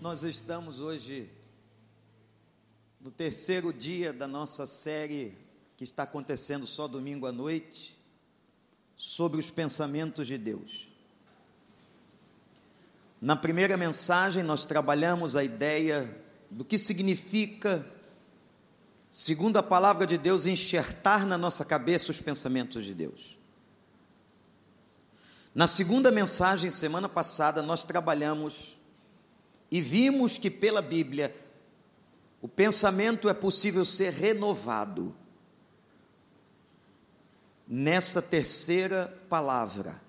[0.00, 1.28] Nós estamos hoje
[2.98, 5.36] no terceiro dia da nossa série
[5.76, 7.98] que está acontecendo só domingo à noite
[8.96, 10.88] sobre os pensamentos de Deus.
[13.20, 16.18] Na primeira mensagem nós trabalhamos a ideia
[16.50, 17.84] do que significa,
[19.10, 23.36] segundo a palavra de Deus, enxertar na nossa cabeça os pensamentos de Deus.
[25.54, 28.79] Na segunda mensagem, semana passada, nós trabalhamos
[29.70, 31.34] e vimos que pela Bíblia
[32.42, 35.14] o pensamento é possível ser renovado.
[37.68, 40.00] Nessa terceira palavra,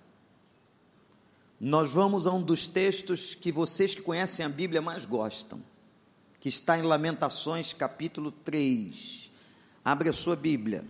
[1.59, 5.61] nós vamos a um dos textos que vocês que conhecem a Bíblia mais gostam,
[6.39, 9.29] que está em Lamentações, capítulo 3.
[9.85, 10.83] Abre a sua Bíblia.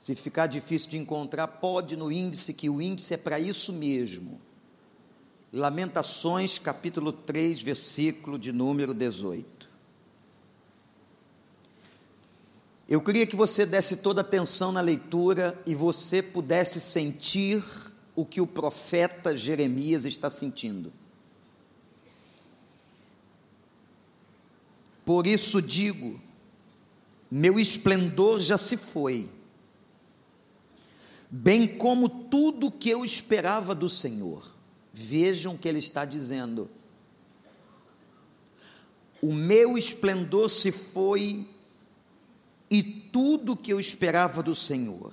[0.00, 4.40] Se ficar difícil de encontrar, pode no índice, que o índice é para isso mesmo.
[5.54, 9.70] Lamentações, capítulo 3, versículo de número 18.
[12.88, 17.62] Eu queria que você desse toda atenção na leitura e você pudesse sentir
[18.16, 20.92] o que o profeta Jeremias está sentindo.
[25.04, 26.20] Por isso digo:
[27.30, 29.30] meu esplendor já se foi,
[31.30, 34.53] bem como tudo que eu esperava do Senhor.
[34.96, 36.70] Vejam o que ele está dizendo.
[39.20, 41.48] O meu esplendor se foi
[42.70, 45.12] e tudo que eu esperava do Senhor.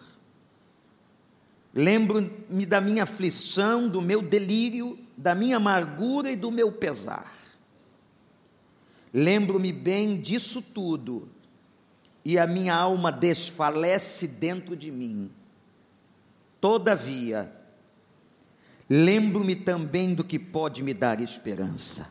[1.74, 7.34] Lembro-me da minha aflição, do meu delírio, da minha amargura e do meu pesar.
[9.12, 11.28] Lembro-me bem disso tudo,
[12.24, 15.32] e a minha alma desfalece dentro de mim.
[16.60, 17.61] Todavia,
[18.94, 22.10] lembro-me também do que pode me dar esperança.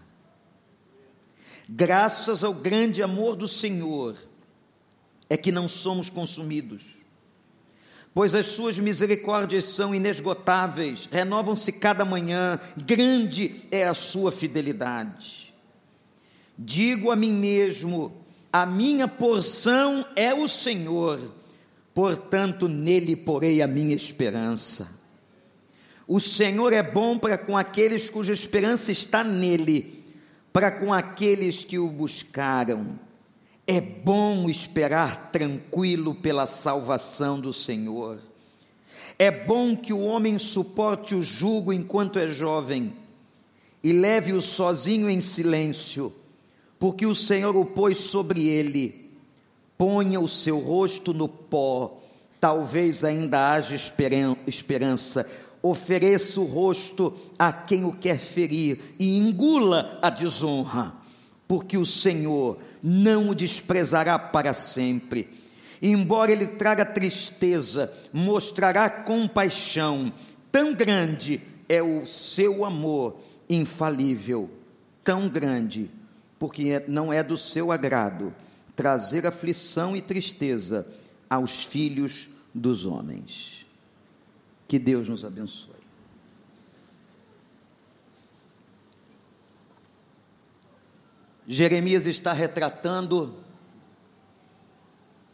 [1.68, 4.16] Graças ao grande amor do Senhor,
[5.28, 7.04] é que não somos consumidos,
[8.14, 15.54] pois as suas misericórdias são inesgotáveis, renovam-se cada manhã, grande é a sua fidelidade.
[16.58, 18.10] Digo a mim mesmo:
[18.50, 21.20] a minha porção é o Senhor,
[21.92, 24.99] portanto nele porei a minha esperança.
[26.12, 30.04] O Senhor é bom para com aqueles cuja esperança está nele,
[30.52, 32.98] para com aqueles que o buscaram.
[33.64, 38.18] É bom esperar tranquilo pela salvação do Senhor.
[39.16, 42.92] É bom que o homem suporte o jugo enquanto é jovem
[43.80, 46.12] e leve-o sozinho em silêncio,
[46.76, 49.12] porque o Senhor o pôs sobre ele.
[49.78, 52.00] Ponha o seu rosto no pó,
[52.40, 55.24] talvez ainda haja esperança
[55.62, 60.94] ofereça o rosto a quem o quer ferir e engula a desonra,
[61.46, 65.28] porque o Senhor não o desprezará para sempre.
[65.82, 70.12] Embora ele traga tristeza, mostrará compaixão.
[70.52, 74.50] Tão grande é o seu amor infalível,
[75.02, 75.90] tão grande,
[76.38, 78.34] porque é, não é do seu agrado
[78.80, 80.86] trazer aflição e tristeza
[81.28, 83.59] aos filhos dos homens.
[84.70, 85.74] Que Deus nos abençoe.
[91.44, 93.34] Jeremias está retratando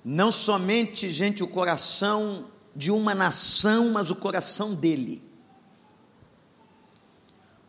[0.03, 5.23] não somente, gente, o coração de uma nação, mas o coração dele.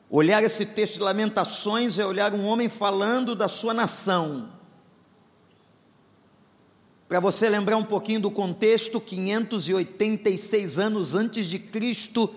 [0.10, 4.57] Olhar esse texto de Lamentações é olhar um homem falando da sua nação,
[7.08, 12.30] para você lembrar um pouquinho do contexto, 586 anos antes de Cristo,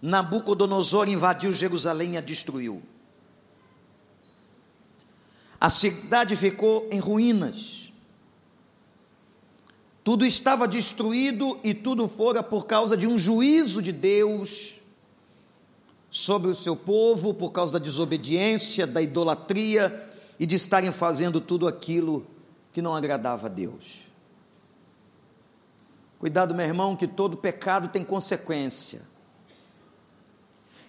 [0.00, 2.82] Nabucodonosor invadiu Jerusalém e a destruiu.
[5.60, 7.92] A cidade ficou em ruínas.
[10.02, 14.74] Tudo estava destruído e tudo fora por causa de um juízo de Deus
[16.08, 20.08] sobre o seu povo, por causa da desobediência, da idolatria
[20.38, 22.26] e de estarem fazendo tudo aquilo
[22.72, 24.05] que não agradava a Deus.
[26.26, 29.02] Cuidado, meu irmão, que todo pecado tem consequência.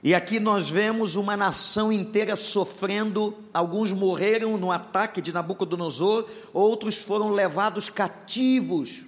[0.01, 7.03] E aqui nós vemos uma nação inteira sofrendo, alguns morreram no ataque de Nabucodonosor, outros
[7.03, 9.05] foram levados cativos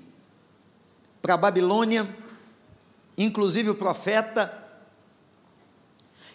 [1.19, 2.07] para a Babilônia,
[3.17, 4.55] inclusive o profeta.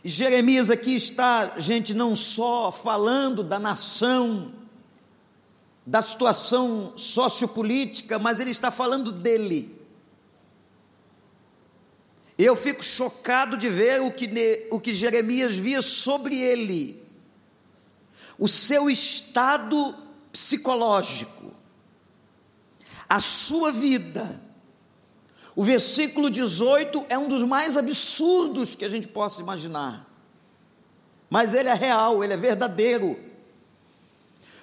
[0.03, 4.51] E Jeremias aqui está, gente, não só falando da nação,
[5.87, 9.74] da situação sociopolítica, mas ele está falando dele.
[12.37, 17.03] Eu fico chocado de ver o que, o que Jeremias via sobre ele.
[18.37, 19.95] o seu estado
[20.33, 21.53] psicológico,
[23.09, 24.41] a sua vida.
[25.55, 30.05] O versículo 18 é um dos mais absurdos que a gente possa imaginar,
[31.31, 33.17] mas ele é real, ele é verdadeiro.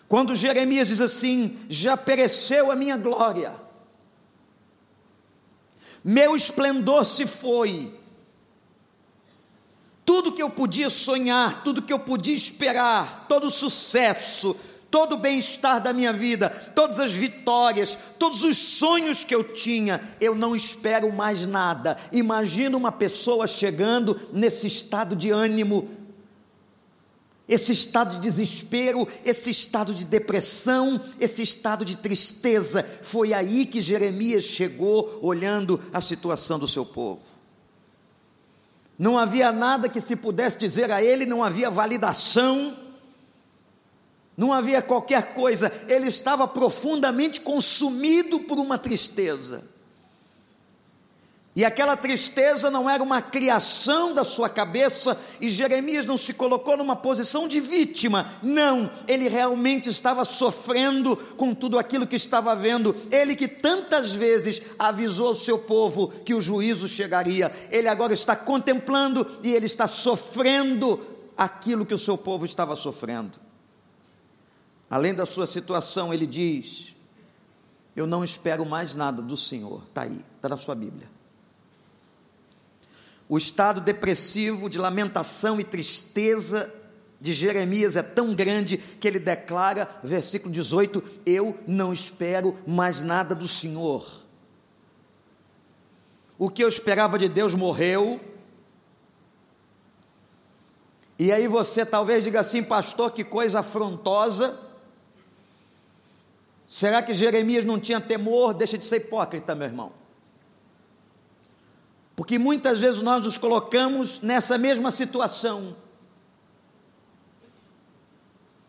[0.10, 3.56] Quando Jeremias diz assim: Já pereceu a minha glória,
[6.04, 7.94] meu esplendor se foi,
[10.06, 14.56] tudo que eu podia sonhar, tudo que eu podia esperar, todo o sucesso,
[14.92, 20.02] todo o bem-estar da minha vida, todas as vitórias, todos os sonhos que eu tinha,
[20.20, 21.98] eu não espero mais nada.
[22.12, 25.90] Imagina uma pessoa chegando nesse estado de ânimo,
[27.52, 32.82] esse estado de desespero, esse estado de depressão, esse estado de tristeza.
[33.02, 37.22] Foi aí que Jeremias chegou, olhando a situação do seu povo.
[38.98, 42.78] Não havia nada que se pudesse dizer a ele, não havia validação,
[44.38, 49.71] não havia qualquer coisa, ele estava profundamente consumido por uma tristeza.
[51.54, 56.78] E aquela tristeza não era uma criação da sua cabeça, e Jeremias não se colocou
[56.78, 62.96] numa posição de vítima, não, ele realmente estava sofrendo com tudo aquilo que estava vendo.
[63.12, 68.34] Ele que tantas vezes avisou o seu povo que o juízo chegaria, ele agora está
[68.34, 71.06] contemplando e ele está sofrendo
[71.38, 73.38] aquilo que o seu povo estava sofrendo.
[74.90, 76.96] Além da sua situação, ele diz:
[77.94, 81.21] Eu não espero mais nada do Senhor, está aí, está na sua Bíblia.
[83.32, 86.70] O estado depressivo de lamentação e tristeza
[87.18, 93.34] de Jeremias é tão grande que ele declara, versículo 18: Eu não espero mais nada
[93.34, 94.06] do Senhor.
[96.38, 98.20] O que eu esperava de Deus morreu.
[101.18, 104.60] E aí você talvez diga assim, pastor, que coisa afrontosa.
[106.66, 108.54] Será que Jeremias não tinha temor?
[108.54, 110.02] Deixa de ser hipócrita, meu irmão.
[112.22, 115.76] Porque muitas vezes nós nos colocamos nessa mesma situação,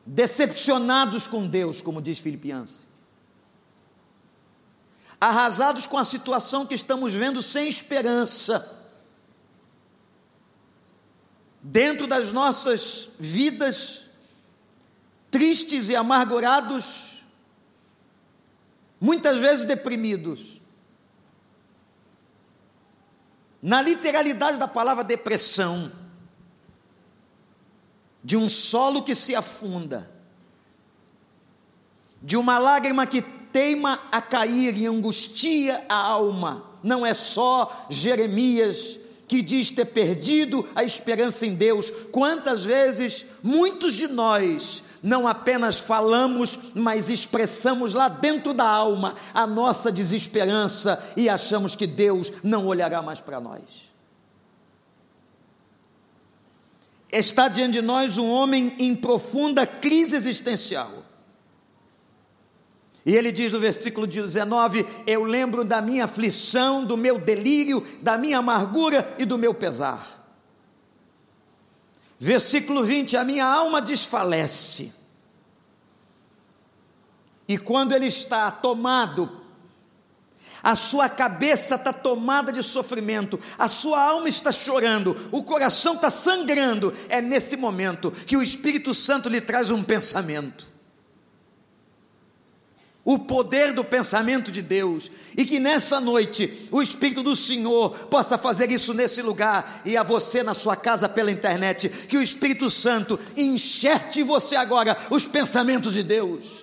[0.07, 2.81] decepcionados com Deus, como diz Filipiança,
[5.21, 8.75] arrasados com a situação que estamos vendo sem esperança,
[11.61, 14.01] dentro das nossas vidas,
[15.31, 17.23] tristes e amargurados,
[18.99, 20.52] muitas vezes deprimidos.
[23.63, 25.93] Na literalidade da palavra depressão,
[28.25, 30.11] de um solo que se afunda,
[32.21, 36.65] de uma lágrima que teima a cair e angustia a alma.
[36.83, 38.99] Não é só Jeremias
[39.29, 41.91] que diz ter perdido a esperança em Deus.
[42.11, 49.47] Quantas vezes muitos de nós não apenas falamos, mas expressamos lá dentro da alma a
[49.47, 53.63] nossa desesperança e achamos que Deus não olhará mais para nós.
[57.11, 61.03] Está diante de nós um homem em profunda crise existencial.
[63.05, 68.17] E ele diz no versículo 19: Eu lembro da minha aflição, do meu delírio, da
[68.17, 70.22] minha amargura e do meu pesar.
[72.23, 74.93] Versículo 20: A minha alma desfalece.
[77.49, 79.41] E quando ele está tomado,
[80.63, 86.11] a sua cabeça está tomada de sofrimento, a sua alma está chorando, o coração está
[86.11, 90.72] sangrando, é nesse momento que o Espírito Santo lhe traz um pensamento
[93.05, 98.39] o poder do pensamento de Deus, e que nessa noite o Espírito do Senhor possa
[98.39, 102.71] fazer isso nesse lugar e a você na sua casa pela internet, que o Espírito
[102.71, 106.62] Santo enxerte em você agora os pensamentos de Deus,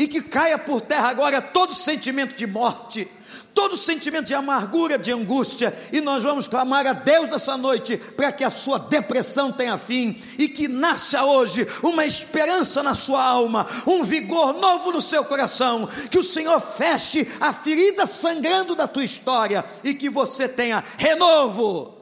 [0.00, 3.06] e que caia por terra agora todo sentimento de morte,
[3.54, 8.32] todo sentimento de amargura, de angústia, e nós vamos clamar a Deus nessa noite para
[8.32, 13.66] que a sua depressão tenha fim e que nasça hoje uma esperança na sua alma,
[13.86, 19.04] um vigor novo no seu coração, que o Senhor feche a ferida sangrando da tua
[19.04, 21.94] história e que você tenha renovo.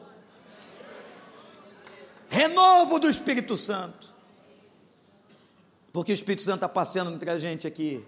[2.28, 3.97] Renovo do Espírito Santo.
[5.98, 8.04] Porque o Espírito Santo está passeando entre a gente aqui.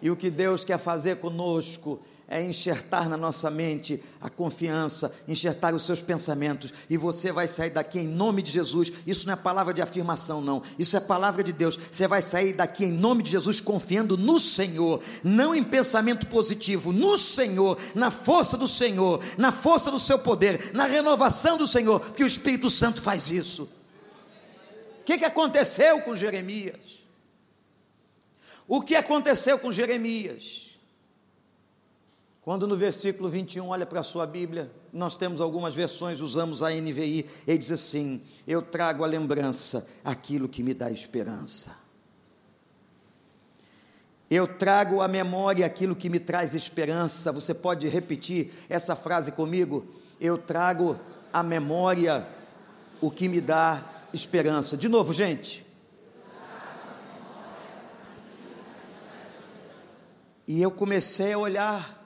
[0.00, 5.74] E o que Deus quer fazer conosco é enxertar na nossa mente a confiança, enxertar
[5.74, 8.92] os seus pensamentos, e você vai sair daqui em nome de Jesus.
[9.04, 11.76] Isso não é palavra de afirmação, não, isso é palavra de Deus.
[11.90, 16.92] Você vai sair daqui em nome de Jesus confiando no Senhor, não em pensamento positivo,
[16.92, 22.12] no Senhor, na força do Senhor, na força do seu poder, na renovação do Senhor,
[22.12, 23.79] que o Espírito Santo faz isso.
[25.00, 27.00] O que, que aconteceu com Jeremias?
[28.68, 30.70] O que aconteceu com Jeremias?
[32.42, 36.70] Quando no versículo 21, olha para a sua Bíblia, nós temos algumas versões, usamos a
[36.70, 41.76] NVI, ele diz assim: Eu trago a lembrança aquilo que me dá esperança.
[44.30, 47.32] Eu trago à memória aquilo que me traz esperança.
[47.32, 49.84] Você pode repetir essa frase comigo?
[50.20, 50.98] Eu trago
[51.32, 52.26] à memória
[53.00, 54.76] o que me dá esperança.
[54.76, 55.66] De novo, gente.
[60.46, 62.00] E eu comecei a olhar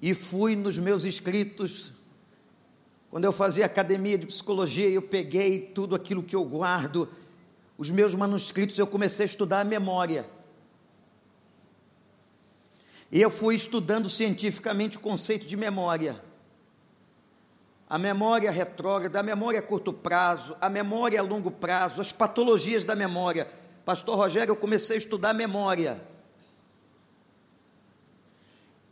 [0.00, 1.92] e fui nos meus escritos.
[3.08, 7.08] Quando eu fazia academia de psicologia, eu peguei tudo aquilo que eu guardo,
[7.78, 10.26] os meus manuscritos, eu comecei a estudar a memória.
[13.12, 16.20] E eu fui estudando cientificamente o conceito de memória.
[17.92, 22.84] A memória retrógrada, a memória a curto prazo, a memória a longo prazo, as patologias
[22.84, 23.46] da memória.
[23.84, 26.02] Pastor Rogério, eu comecei a estudar memória.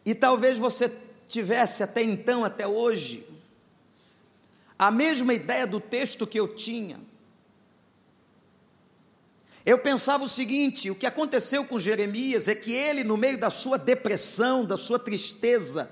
[0.04, 0.94] E talvez você
[1.26, 3.26] tivesse até então, até hoje,
[4.78, 7.00] a mesma ideia do texto que eu tinha.
[9.64, 13.48] Eu pensava o seguinte: o que aconteceu com Jeremias é que ele, no meio da
[13.48, 15.90] sua depressão, da sua tristeza,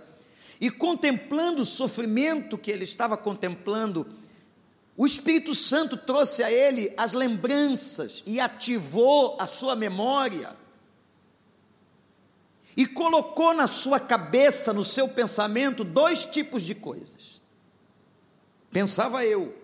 [0.60, 4.06] e contemplando o sofrimento que ele estava contemplando,
[4.96, 10.56] o Espírito Santo trouxe a ele as lembranças e ativou a sua memória.
[12.76, 17.40] E colocou na sua cabeça, no seu pensamento, dois tipos de coisas.
[18.70, 19.54] Pensava eu,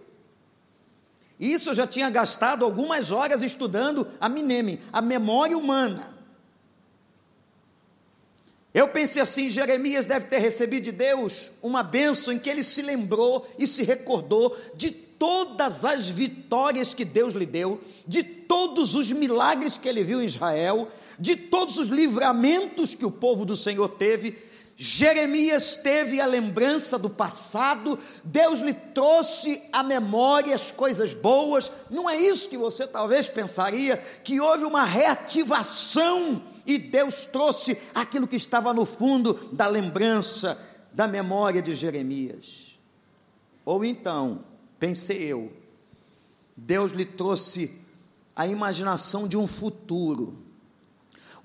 [1.39, 6.14] isso eu já tinha gastado algumas horas estudando a Mineme, a memória humana.
[8.75, 12.83] Eu pensei assim: Jeremias deve ter recebido de Deus uma bênção em que ele se
[12.83, 19.13] lembrou e se recordou de todas as vitórias que Deus lhe deu, de todos os
[19.13, 20.89] milagres que ele viu em Israel,
[21.19, 24.37] de todos os livramentos que o povo do Senhor teve,
[24.77, 31.71] Jeremias teve a lembrança do passado, Deus lhe trouxe à memória as coisas boas.
[31.89, 38.29] Não é isso que você talvez pensaria, que houve uma reativação e Deus trouxe aquilo
[38.29, 40.59] que estava no fundo da lembrança,
[40.93, 42.79] da memória de Jeremias.
[43.65, 44.45] Ou então,
[44.79, 45.53] pensei eu,
[46.57, 47.81] Deus lhe trouxe
[48.37, 50.44] a imaginação de um futuro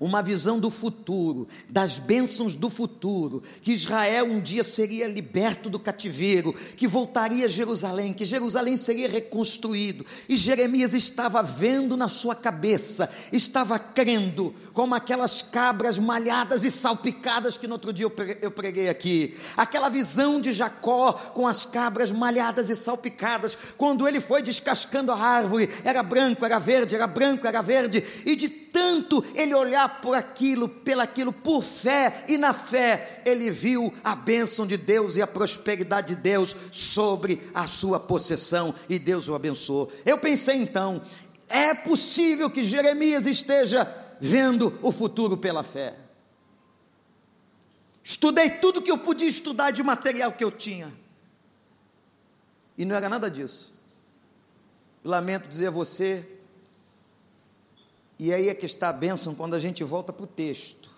[0.00, 5.78] uma visão do futuro, das bênçãos do futuro, que Israel um dia seria liberto do
[5.78, 10.06] cativeiro, que voltaria a Jerusalém, que Jerusalém seria reconstruído.
[10.26, 17.58] E Jeremias estava vendo na sua cabeça, estava crendo, como aquelas cabras malhadas e salpicadas
[17.58, 18.06] que no outro dia
[18.40, 19.36] eu preguei aqui.
[19.54, 25.18] Aquela visão de Jacó com as cabras malhadas e salpicadas, quando ele foi descascando a
[25.18, 30.16] árvore, era branco, era verde, era branco, era verde, e de tanto ele olhar por
[30.16, 35.26] aquilo, pelaquilo, por fé, e na fé ele viu a bênção de Deus e a
[35.26, 39.92] prosperidade de Deus sobre a sua possessão, e Deus o abençoou.
[40.06, 41.02] Eu pensei então,
[41.48, 45.96] é possível que Jeremias esteja vendo o futuro pela fé.
[48.02, 50.92] Estudei tudo que eu podia estudar de material que eu tinha.
[52.76, 53.72] E não era nada disso.
[55.04, 56.26] Lamento dizer a você,
[58.20, 60.90] e aí é que está a bênção quando a gente volta para o texto.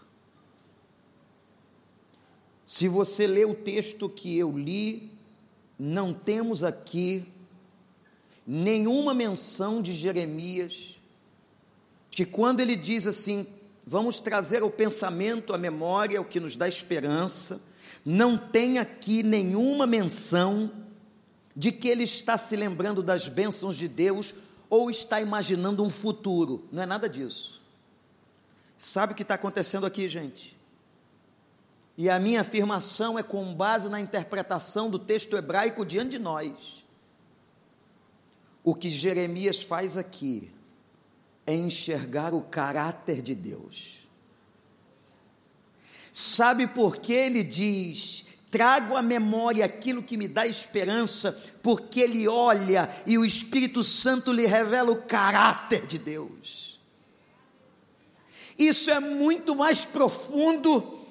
[2.65, 5.09] Se você lê o texto que eu li,
[5.79, 7.25] não temos aqui
[8.45, 11.01] nenhuma menção de Jeremias,
[12.11, 13.47] que quando ele diz assim,
[13.87, 17.63] vamos trazer ao pensamento, à memória, o que nos dá esperança,
[18.05, 20.73] não tem aqui nenhuma menção
[21.55, 24.35] de que ele está se lembrando das bênçãos de Deus
[24.73, 26.67] ou está imaginando um futuro.
[26.73, 27.61] Não é nada disso.
[28.75, 30.57] Sabe o que está acontecendo aqui, gente?
[31.95, 36.83] E a minha afirmação é com base na interpretação do texto hebraico diante de nós.
[38.65, 40.51] O que Jeremias faz aqui
[41.47, 44.09] é enxergar o caráter de Deus.
[46.11, 51.33] Sabe por que ele diz: trago à memória aquilo que me dá esperança,
[51.63, 56.79] porque ele olha e o Espírito Santo lhe revela o caráter de Deus.
[58.59, 61.02] Isso é muito mais profundo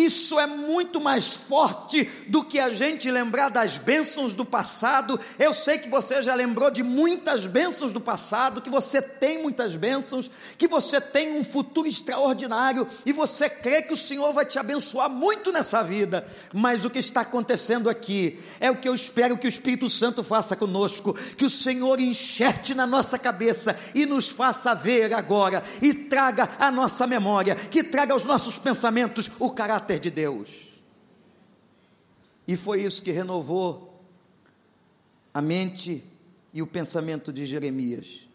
[0.00, 5.20] Isso é muito mais forte do que a gente lembrar das bênçãos do passado.
[5.38, 9.76] Eu sei que você já lembrou de muitas bênçãos do passado, que você tem muitas
[9.76, 14.58] bênçãos, que você tem um futuro extraordinário e você crê que o Senhor vai te
[14.58, 16.26] abençoar muito nessa vida.
[16.50, 20.24] Mas o que está acontecendo aqui é o que eu espero que o Espírito Santo
[20.24, 25.92] faça conosco, que o Senhor enxerte na nossa cabeça e nos faça ver agora e
[25.92, 30.80] traga a nossa memória, que traga aos nossos pensamentos o caráter de Deus.
[32.46, 34.02] E foi isso que renovou
[35.32, 36.04] a mente
[36.52, 38.28] e o pensamento de Jeremias.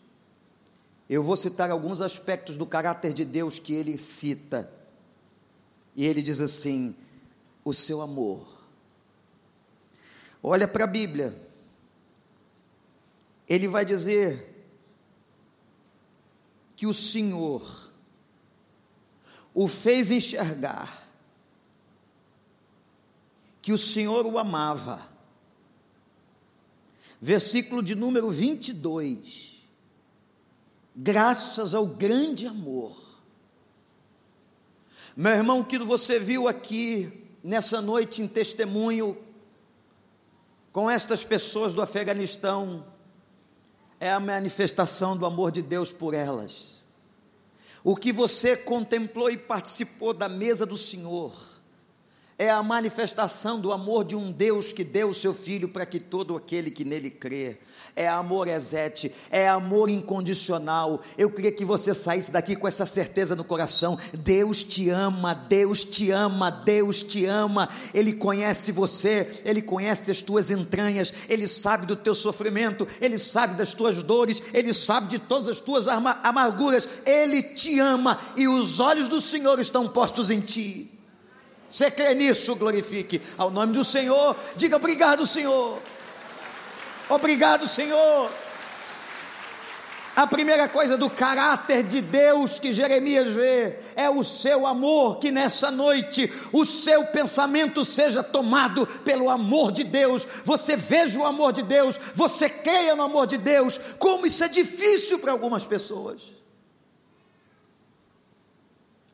[1.09, 4.71] Eu vou citar alguns aspectos do caráter de Deus que ele cita.
[5.95, 6.95] E ele diz assim:
[7.63, 8.47] o seu amor.
[10.41, 11.35] Olha para a Bíblia.
[13.47, 14.65] Ele vai dizer
[16.75, 17.91] que o Senhor
[19.53, 21.04] o fez enxergar
[23.65, 25.09] que o Senhor o amava.
[27.19, 29.65] Versículo de número 22.
[30.95, 32.95] Graças ao grande amor.
[35.17, 39.17] Meu irmão, que você viu aqui nessa noite em testemunho
[40.71, 42.85] com estas pessoas do Afeganistão
[43.99, 46.85] é a manifestação do amor de Deus por elas.
[47.83, 51.54] O que você contemplou e participou da mesa do Senhor
[52.37, 55.99] é a manifestação do amor de um Deus que deu o seu Filho para que
[55.99, 57.57] todo aquele que nele crê.
[57.95, 61.01] É amor exete, é amor incondicional.
[61.17, 65.85] Eu queria que você saísse daqui com essa certeza no coração: Deus te ama, Deus
[65.85, 67.69] te ama, Deus te ama.
[67.93, 73.55] Ele conhece você, Ele conhece as tuas entranhas, Ele sabe do teu sofrimento, Ele sabe
[73.55, 76.85] das tuas dores, Ele sabe de todas as tuas amarguras.
[77.05, 80.94] Ele te ama e os olhos do Senhor estão postos em ti.
[81.75, 82.55] Você crê nisso?
[82.55, 84.33] Glorifique ao nome do Senhor.
[84.55, 85.81] Diga obrigado, Senhor.
[87.09, 88.31] Obrigado, Senhor.
[90.15, 95.31] A primeira coisa do caráter de Deus que Jeremias vê é o seu amor, que
[95.31, 100.25] nessa noite o seu pensamento seja tomado pelo amor de Deus.
[100.45, 103.77] Você veja o amor de Deus, você creia no amor de Deus.
[103.99, 106.34] Como isso é difícil para algumas pessoas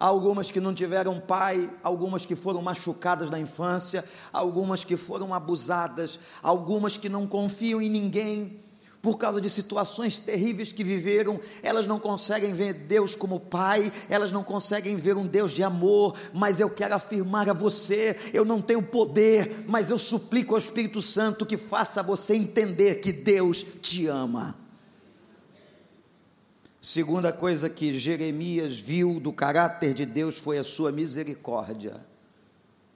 [0.01, 6.19] algumas que não tiveram pai, algumas que foram machucadas na infância, algumas que foram abusadas,
[6.41, 8.59] algumas que não confiam em ninguém.
[8.99, 14.31] Por causa de situações terríveis que viveram, elas não conseguem ver Deus como Pai, elas
[14.31, 18.61] não conseguem ver um Deus de amor, mas eu quero afirmar a você: eu não
[18.61, 24.07] tenho poder, mas eu suplico ao Espírito Santo que faça você entender que Deus te
[24.07, 24.60] ama.
[26.83, 32.03] Segunda coisa que Jeremias viu do caráter de Deus foi a sua misericórdia.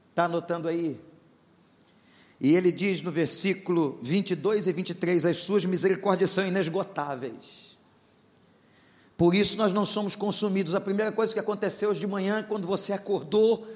[0.09, 0.99] Está anotando aí?
[2.41, 7.77] E ele diz no versículo 22 e 23: As suas misericórdias são inesgotáveis.
[9.15, 10.73] Por isso nós não somos consumidos.
[10.73, 13.67] A primeira coisa que aconteceu hoje de manhã, quando você acordou,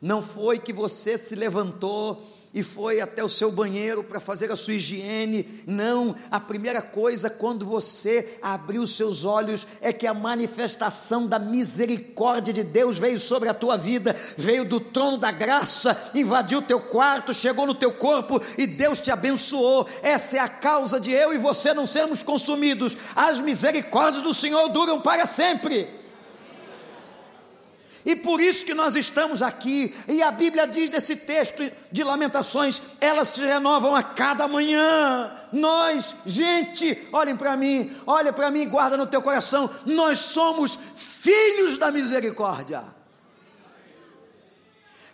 [0.00, 4.56] não foi que você se levantou e foi até o seu banheiro para fazer a
[4.56, 5.62] sua higiene.
[5.66, 12.52] Não, a primeira coisa quando você abriu seus olhos é que a manifestação da misericórdia
[12.52, 16.80] de Deus veio sobre a tua vida, veio do trono da graça, invadiu o teu
[16.80, 19.86] quarto, chegou no teu corpo e Deus te abençoou.
[20.02, 22.96] Essa é a causa de eu e você não sermos consumidos.
[23.14, 25.97] As misericórdias do Senhor duram para sempre.
[28.04, 29.94] E por isso que nós estamos aqui.
[30.06, 35.30] E a Bíblia diz nesse texto de Lamentações: elas se renovam a cada manhã.
[35.52, 39.70] Nós, gente, olhem para mim, olha para mim, guarda no teu coração.
[39.86, 42.97] Nós somos filhos da misericórdia.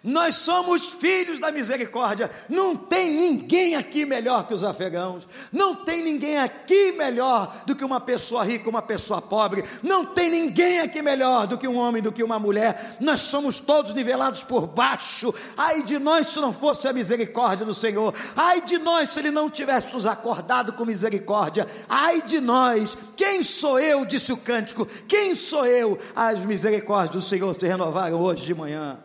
[0.05, 2.31] Nós somos filhos da misericórdia.
[2.47, 5.27] Não tem ninguém aqui melhor que os afegãos.
[5.51, 9.65] Não tem ninguém aqui melhor do que uma pessoa rica, uma pessoa pobre.
[9.83, 12.99] Não tem ninguém aqui melhor do que um homem, do que uma mulher.
[13.01, 15.35] Nós somos todos nivelados por baixo.
[15.57, 18.13] Ai de nós se não fosse a misericórdia do Senhor.
[18.37, 21.67] Ai de nós se Ele não tivesse nos acordado com misericórdia.
[21.89, 22.95] Ai de nós.
[23.17, 24.05] Quem sou eu?
[24.05, 24.85] Disse o cântico.
[25.09, 25.99] Quem sou eu?
[26.15, 28.99] As misericórdias do Senhor se renovaram hoje de manhã.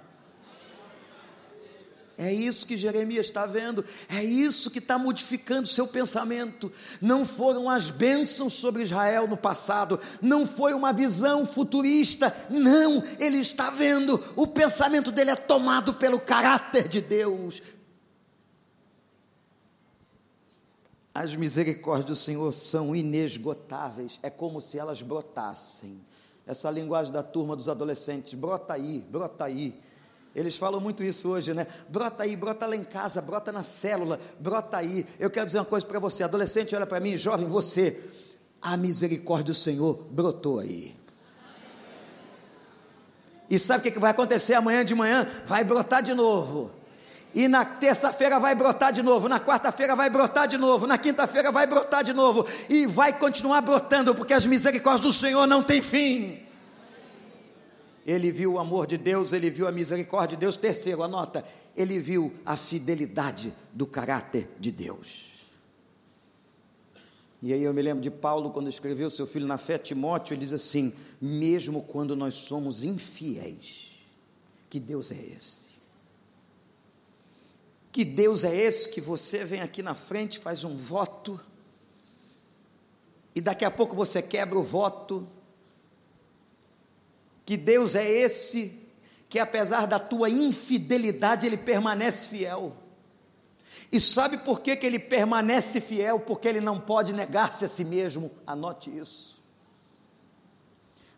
[2.19, 6.69] É isso que Jeremias está vendo, é isso que está modificando seu pensamento.
[6.99, 13.37] Não foram as bênçãos sobre Israel no passado, não foi uma visão futurista, não, ele
[13.37, 17.63] está vendo, o pensamento dele é tomado pelo caráter de Deus.
[21.13, 26.01] As misericórdias do Senhor são inesgotáveis, é como se elas brotassem.
[26.45, 29.79] Essa linguagem da turma dos adolescentes, brota aí, brota aí
[30.35, 31.65] Eles falam muito isso hoje, né?
[31.87, 35.05] Brota aí, brota lá em casa, brota na célula, brota aí.
[35.19, 37.99] Eu quero dizer uma coisa para você, adolescente, olha para mim, jovem, você,
[38.61, 40.95] a misericórdia do Senhor brotou aí.
[43.49, 45.27] E sabe o que vai acontecer amanhã de manhã?
[45.47, 46.71] Vai brotar de novo.
[47.33, 51.51] E na terça-feira vai brotar de novo, na quarta-feira vai brotar de novo, na quinta-feira
[51.51, 55.81] vai brotar de novo, e vai continuar brotando, porque as misericórdias do Senhor não têm
[55.81, 56.48] fim.
[58.09, 60.57] Ele viu o amor de Deus, ele viu a misericórdia de Deus.
[60.57, 61.45] Terceiro, anota,
[61.77, 65.45] ele viu a fidelidade do caráter de Deus.
[67.39, 70.41] E aí eu me lembro de Paulo, quando escreveu seu filho na fé, Timóteo, ele
[70.41, 70.91] diz assim:
[71.21, 73.91] mesmo quando nós somos infiéis,
[74.71, 75.69] que Deus é esse?
[77.91, 81.39] Que Deus é esse que você vem aqui na frente, faz um voto,
[83.35, 85.27] e daqui a pouco você quebra o voto.
[87.49, 88.79] Que Deus é esse
[89.27, 92.75] que, apesar da tua infidelidade, ele permanece fiel.
[93.91, 96.19] E sabe por que, que ele permanece fiel?
[96.19, 98.29] Porque ele não pode negar-se a si mesmo.
[98.45, 99.38] Anote isso.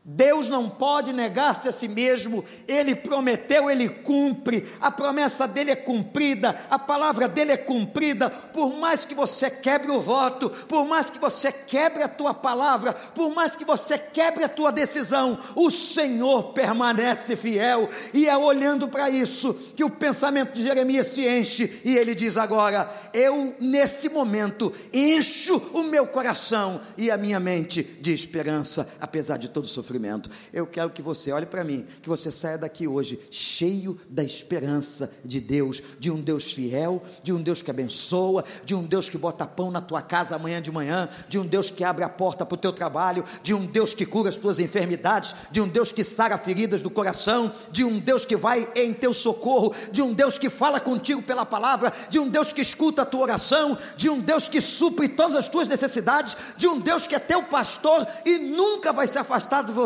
[0.04, 5.76] Deus não pode negar-se a si mesmo, Ele prometeu, Ele cumpre, a promessa dele é
[5.76, 11.12] cumprida, a palavra dele é cumprida, por mais que você quebre o voto, por mais
[11.12, 15.70] que você quebre a tua palavra, por mais que você quebre a tua decisão, o
[15.70, 21.80] Senhor permanece fiel, e é olhando para isso que o pensamento de Jeremias se enche,
[21.86, 27.84] e ele diz agora: Eu nesse momento encho o meu coração e a minha mente
[27.84, 30.30] de esperança, apesar de todo o sofrimento sofrimento.
[30.54, 35.12] Eu quero que você olhe para mim, que você saia daqui hoje cheio da esperança
[35.24, 39.18] de Deus, de um Deus fiel, de um Deus que abençoa, de um Deus que
[39.18, 42.46] bota pão na tua casa amanhã de manhã, de um Deus que abre a porta
[42.46, 45.92] para o teu trabalho, de um Deus que cura as tuas enfermidades, de um Deus
[45.92, 50.14] que sara feridas do coração, de um Deus que vai em teu socorro, de um
[50.14, 54.10] Deus que fala contigo pela palavra, de um Deus que escuta a tua oração, de
[54.10, 58.08] um Deus que supre todas as tuas necessidades, de um Deus que é teu pastor
[58.26, 59.81] e nunca vai se afastar de você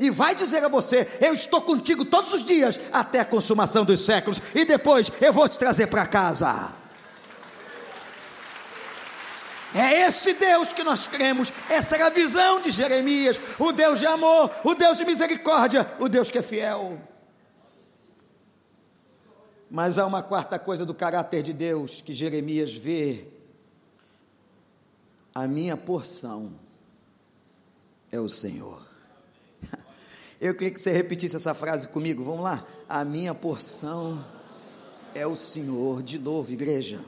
[0.00, 4.04] e vai dizer a você: Eu estou contigo todos os dias até a consumação dos
[4.04, 6.72] séculos, e depois eu vou te trazer para casa.
[9.74, 14.06] É esse Deus que nós cremos, essa era a visão de Jeremias: o Deus de
[14.06, 16.98] amor, o Deus de misericórdia, o Deus que é fiel.
[19.70, 23.26] Mas há uma quarta coisa do caráter de Deus que Jeremias vê:
[25.34, 26.52] a minha porção
[28.10, 28.87] é o Senhor.
[30.40, 32.22] Eu queria que você repetisse essa frase comigo.
[32.22, 32.64] Vamos lá?
[32.88, 34.24] A minha porção
[35.12, 36.00] é o Senhor.
[36.00, 37.00] De novo, igreja.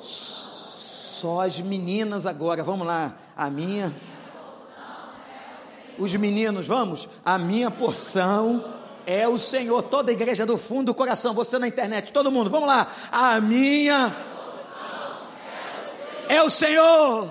[0.00, 2.62] Só as meninas agora.
[2.62, 3.16] Vamos lá.
[3.34, 3.94] A minha.
[5.98, 7.08] Os meninos, vamos?
[7.24, 8.74] A minha porção
[9.06, 9.82] é o Senhor.
[9.84, 11.32] Toda a igreja do fundo do coração.
[11.32, 12.12] Você na internet.
[12.12, 12.50] Todo mundo.
[12.50, 12.92] Vamos lá.
[13.10, 14.14] A minha.
[16.28, 17.26] É o Senhor.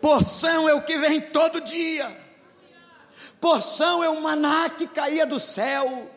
[0.00, 2.23] Porção é o que vem todo dia
[3.40, 6.10] porção é o maná que caía do céu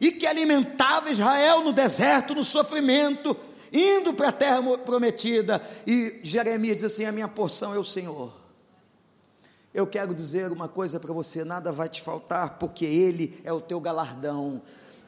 [0.00, 3.36] e que alimentava Israel no deserto, no sofrimento,
[3.72, 5.60] indo para a terra prometida.
[5.86, 8.32] E Jeremias diz assim: A minha porção é o Senhor.
[9.72, 13.60] Eu quero dizer uma coisa para você: nada vai te faltar, porque Ele é o
[13.60, 14.62] teu galardão.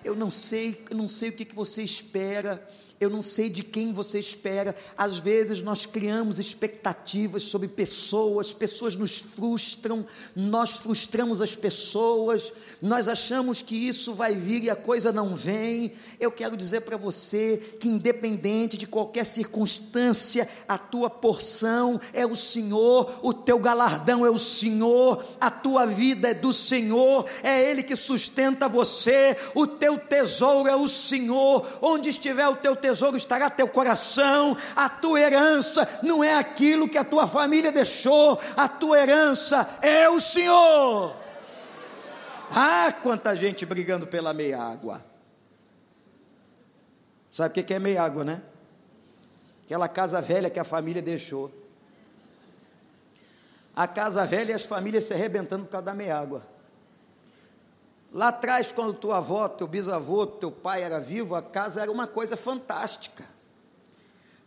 [0.05, 2.63] Eu não sei, eu não sei o que, que você espera
[3.01, 4.75] eu não sei de quem você espera.
[4.97, 13.09] Às vezes nós criamos expectativas sobre pessoas, pessoas nos frustram, nós frustramos as pessoas, nós
[13.09, 15.93] achamos que isso vai vir e a coisa não vem.
[16.19, 22.35] Eu quero dizer para você que, independente de qualquer circunstância, a tua porção é o
[22.35, 27.83] Senhor, o teu galardão é o Senhor, a tua vida é do Senhor, é Ele
[27.83, 33.51] que sustenta você, o teu tesouro é o Senhor, onde estiver o teu tesouro estará
[33.51, 38.99] teu coração, a tua herança não é aquilo que a tua família deixou, a tua
[38.99, 41.17] herança é o Senhor.
[42.51, 45.05] Ah, quanta gente brigando pela meia água.
[47.31, 48.43] Sabe o que é meia água, né?
[49.65, 51.53] Aquela casa velha que a família deixou.
[53.77, 56.43] A casa velha e as famílias se arrebentando por causa da meia água.
[58.13, 62.07] Lá atrás, quando tua avó, teu bisavô, teu pai era vivo, a casa era uma
[62.07, 63.29] coisa fantástica.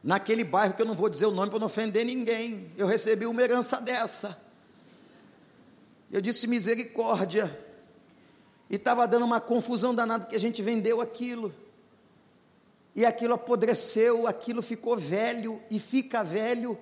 [0.04, 3.28] Naquele bairro que eu não vou dizer o nome para não ofender ninguém, eu recebi
[3.28, 4.38] uma herança dessa.
[6.12, 7.56] Eu disse misericórdia.
[8.69, 11.54] E estava dando uma confusão danada que a gente vendeu aquilo.
[12.95, 16.78] E aquilo apodreceu, aquilo ficou velho e fica velho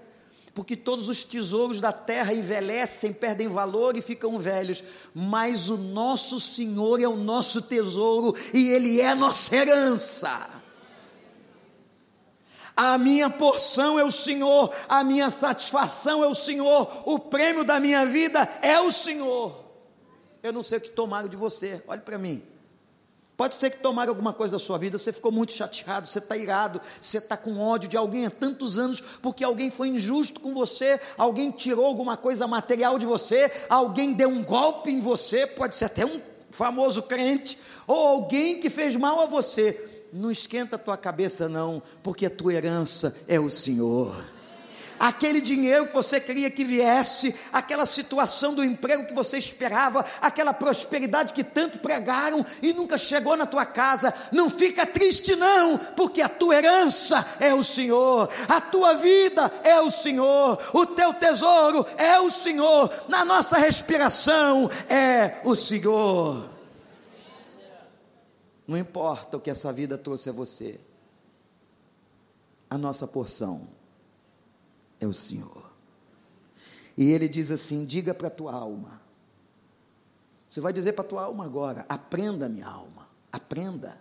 [0.53, 4.83] porque todos os tesouros da terra envelhecem, perdem valor e ficam velhos,
[5.13, 10.49] mas o nosso Senhor é o nosso tesouro e Ele é a nossa herança.
[12.75, 17.79] A minha porção é o Senhor, a minha satisfação é o Senhor, o prêmio da
[17.79, 19.65] minha vida é o Senhor.
[20.41, 22.41] Eu não sei o que tomaram de você, olhe para mim.
[23.39, 26.35] Pode ser que tomaram alguma coisa da sua vida, você ficou muito chateado, você está
[26.35, 30.53] irado, você está com ódio de alguém há tantos anos, porque alguém foi injusto com
[30.53, 35.75] você, alguém tirou alguma coisa material de você, alguém deu um golpe em você, pode
[35.75, 36.19] ser até um
[36.51, 39.87] famoso crente, ou alguém que fez mal a você.
[40.11, 44.21] Não esquenta a tua cabeça, não, porque a tua herança é o Senhor
[44.99, 50.53] aquele dinheiro que você queria que viesse, aquela situação do emprego que você esperava, aquela
[50.53, 54.13] prosperidade que tanto pregaram e nunca chegou na tua casa.
[54.31, 59.79] Não fica triste, não, porque a tua herança é o Senhor, a tua vida é
[59.79, 66.49] o Senhor, o teu tesouro é o Senhor, na nossa respiração é o Senhor.
[68.67, 70.79] Não importa o que essa vida trouxe a você,
[72.69, 73.78] a nossa porção
[74.99, 75.69] é o Senhor.
[76.97, 79.01] E ele diz assim: diga para a tua alma.
[80.49, 83.97] Você vai dizer para a tua alma agora: aprenda, minha alma, aprenda.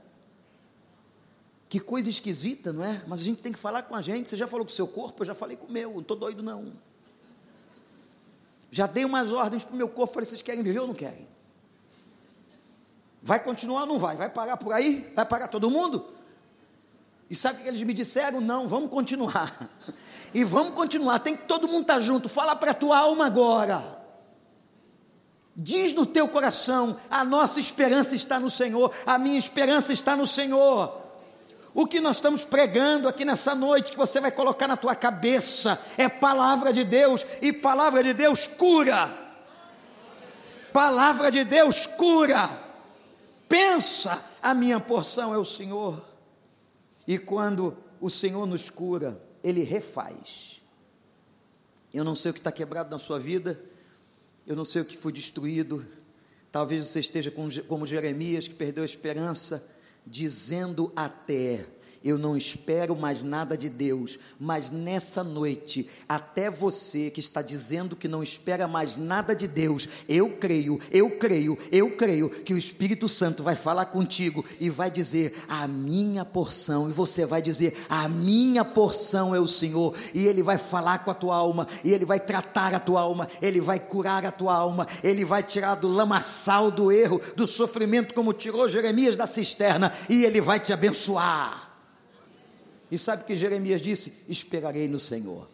[1.69, 3.05] Que coisa esquisita, não é?
[3.07, 4.29] Mas a gente tem que falar com a gente.
[4.29, 5.23] Você já falou com o seu corpo?
[5.23, 5.93] Eu já falei com o meu.
[5.93, 6.73] Não estou doido, não.
[8.71, 10.15] Já dei umas ordens para o meu corpo.
[10.15, 11.29] Falei: vocês querem viver ou não querem?
[13.23, 14.17] Vai continuar ou não vai?
[14.17, 15.13] Vai parar por aí?
[15.15, 16.18] Vai parar todo mundo?
[17.31, 18.41] E sabe o que eles me disseram?
[18.41, 19.69] Não, vamos continuar.
[20.35, 21.21] E vamos continuar.
[21.21, 22.29] Tem que todo mundo estar tá junto.
[22.29, 23.99] Fala para a tua alma agora.
[25.57, 30.27] Diz no teu coração: a nossa esperança está no Senhor, a minha esperança está no
[30.27, 31.01] Senhor.
[31.75, 35.81] O que nós estamos pregando aqui nessa noite, que você vai colocar na tua cabeça,
[35.97, 39.11] é palavra de Deus, e palavra de Deus cura.
[40.73, 42.51] Palavra de Deus cura.
[43.49, 46.08] Pensa, a minha porção é o Senhor.
[47.09, 50.61] E quando o Senhor nos cura, Ele refaz.
[51.93, 53.59] Eu não sei o que está quebrado na sua vida,
[54.47, 55.87] eu não sei o que foi destruído.
[56.53, 57.33] Talvez você esteja
[57.67, 59.67] como Jeremias, que perdeu a esperança,
[60.07, 61.67] dizendo até
[62.05, 67.97] eu não espero mais nada de Deus, mas nessa noite, até você que está dizendo
[67.97, 72.59] que não espera mais nada de Deus, eu creio, eu creio, eu creio que o
[72.59, 77.77] Espírito Santo vai falar contigo e vai dizer: a minha porção, e você vai dizer:
[77.89, 81.93] a minha porção é o Senhor, e Ele vai falar com a tua alma, e
[81.93, 85.75] Ele vai tratar a tua alma, Ele vai curar a tua alma, Ele vai tirar
[85.75, 90.73] do lamaçal do erro, do sofrimento, como tirou Jeremias da cisterna, e Ele vai te
[90.73, 91.68] abençoar.
[92.91, 94.13] E sabe o que Jeremias disse?
[94.29, 95.49] Esperarei no Senhor.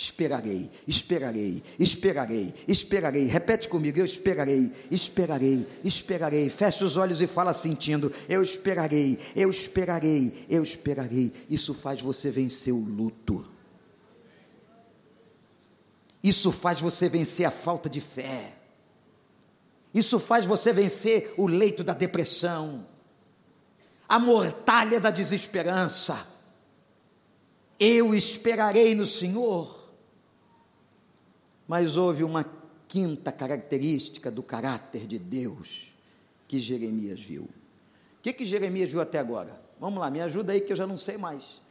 [0.00, 3.26] Esperarei, esperarei, esperarei, esperarei.
[3.26, 6.48] Repete comigo, eu esperarei, esperarei, esperarei.
[6.48, 11.30] Feche os olhos e fala sentindo, eu esperarei, eu esperarei, eu esperarei.
[11.50, 13.44] Isso faz você vencer o luto.
[16.22, 18.54] Isso faz você vencer a falta de fé.
[19.92, 22.86] Isso faz você vencer o leito da depressão,
[24.08, 26.39] a mortalha da desesperança
[27.80, 29.80] eu esperarei no Senhor.
[31.66, 32.44] Mas houve uma
[32.86, 35.90] quinta característica do caráter de Deus
[36.46, 37.44] que Jeremias viu.
[37.44, 39.58] O que, que Jeremias viu até agora?
[39.78, 41.62] Vamos lá, me ajuda aí que eu já não sei mais.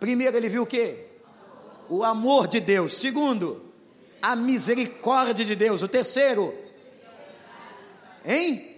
[0.00, 1.06] Primeiro, ele viu o quê?
[1.88, 2.94] O amor de Deus.
[2.94, 3.62] Segundo,
[4.20, 5.82] a misericórdia de Deus.
[5.82, 6.52] O terceiro,
[8.24, 8.74] hein?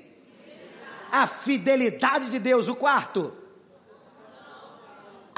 [1.10, 2.68] A fidelidade de Deus.
[2.68, 3.32] O quarto,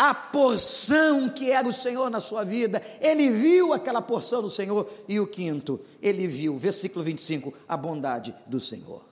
[0.03, 4.91] a porção que era o Senhor na sua vida, ele viu aquela porção do Senhor,
[5.07, 9.05] e o quinto, ele viu, versículo 25, a bondade do Senhor.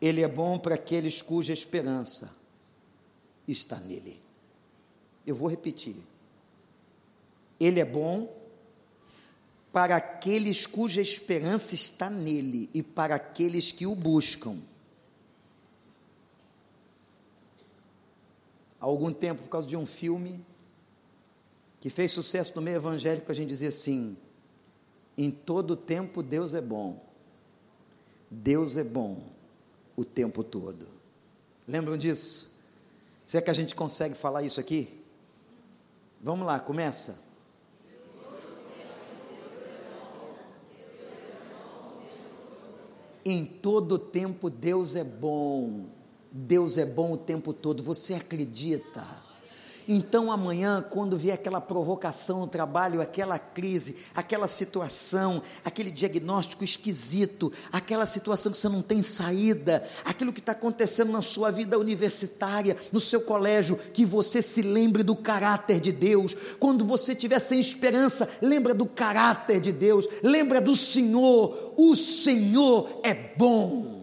[0.00, 2.30] Ele é bom para aqueles cuja esperança
[3.48, 4.22] está nele.
[5.26, 5.96] Eu vou repetir.
[7.58, 8.32] Ele é bom
[9.72, 14.56] para aqueles cuja esperança está nele e para aqueles que o buscam.
[18.80, 20.44] Há algum tempo por causa de um filme
[21.80, 24.16] que fez sucesso no meio evangélico, a gente dizia assim:
[25.16, 27.04] em todo tempo Deus é bom.
[28.30, 29.22] Deus é bom
[29.96, 30.86] o tempo todo.
[31.66, 32.50] Lembram disso?
[33.24, 35.00] Será que a gente consegue falar isso aqui?
[36.20, 37.18] Vamos lá, começa.
[43.24, 45.86] Em todo tempo Deus é bom.
[46.38, 47.82] Deus é bom o tempo todo.
[47.82, 49.02] Você acredita
[49.88, 57.50] Então amanhã, quando vier aquela provocação no trabalho, aquela crise, aquela situação, aquele diagnóstico esquisito,
[57.72, 62.76] aquela situação que você não tem saída, aquilo que está acontecendo na sua vida universitária,
[62.92, 66.34] no seu colégio, que você se lembre do caráter de Deus.
[66.58, 71.72] Quando você estiver sem esperança, lembra do caráter de Deus, lembra do Senhor.
[71.78, 73.95] O Senhor é bom.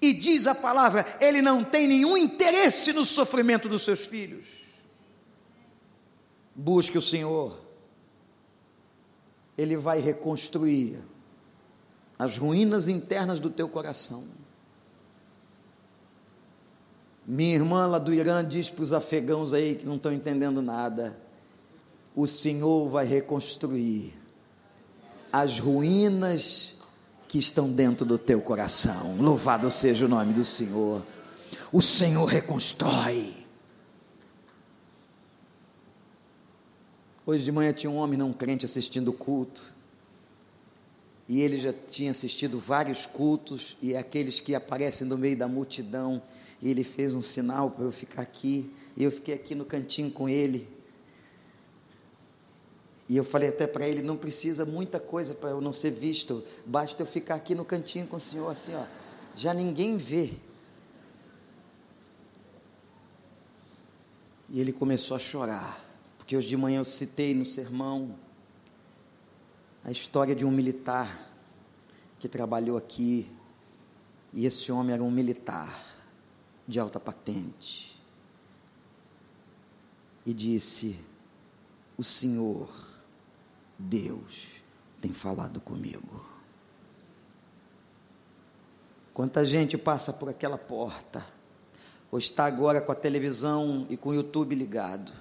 [0.00, 4.64] E diz a palavra, ele não tem nenhum interesse no sofrimento dos seus filhos.
[6.54, 7.60] Busque o Senhor,
[9.56, 10.98] ele vai reconstruir
[12.18, 14.24] as ruínas internas do teu coração.
[17.26, 21.18] Minha irmã lá do Irã diz para os afegãos aí que não estão entendendo nada:
[22.14, 24.14] o Senhor vai reconstruir
[25.32, 26.75] as ruínas
[27.28, 29.16] que estão dentro do teu coração.
[29.18, 31.02] Louvado seja o nome do Senhor.
[31.72, 33.34] O Senhor reconstrói.
[37.24, 39.74] Hoje de manhã tinha um homem não crente assistindo o culto.
[41.28, 46.22] E ele já tinha assistido vários cultos e aqueles que aparecem no meio da multidão.
[46.62, 48.70] E ele fez um sinal para eu ficar aqui.
[48.96, 50.68] E eu fiquei aqui no cantinho com ele.
[53.08, 56.44] E eu falei até para ele: não precisa muita coisa para eu não ser visto,
[56.64, 58.84] basta eu ficar aqui no cantinho com o senhor, assim, ó,
[59.34, 60.32] já ninguém vê.
[64.48, 65.84] E ele começou a chorar,
[66.18, 68.16] porque hoje de manhã eu citei no sermão
[69.84, 71.30] a história de um militar
[72.18, 73.30] que trabalhou aqui,
[74.32, 75.96] e esse homem era um militar
[76.66, 78.00] de alta patente,
[80.24, 80.96] e disse:
[81.96, 82.85] O Senhor
[83.78, 84.48] Deus
[85.00, 86.24] tem falado comigo.
[89.12, 91.26] Quanta gente passa por aquela porta,
[92.10, 95.12] ou está agora com a televisão e com o YouTube ligado,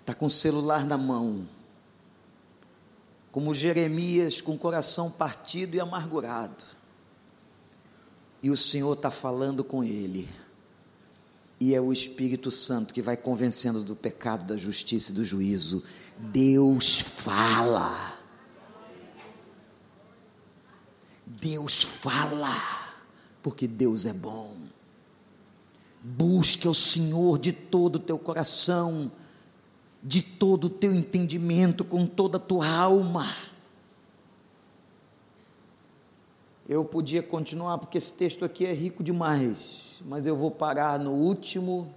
[0.00, 1.46] está com o celular na mão,
[3.30, 6.64] como Jeremias, com o coração partido e amargurado,
[8.42, 10.28] e o Senhor está falando com ele,
[11.60, 15.84] e é o Espírito Santo que vai convencendo do pecado, da justiça e do juízo
[16.18, 18.14] Deus fala.
[21.26, 22.56] Deus fala,
[23.42, 24.56] porque Deus é bom.
[26.02, 29.10] Busque o Senhor de todo o teu coração,
[30.02, 33.34] de todo o teu entendimento, com toda a tua alma.
[36.68, 41.12] Eu podia continuar, porque esse texto aqui é rico demais, mas eu vou parar no
[41.12, 41.92] último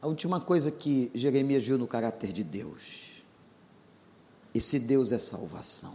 [0.00, 3.22] a última coisa que Jeremias viu no caráter de Deus.
[4.54, 5.94] Esse Deus é salvação.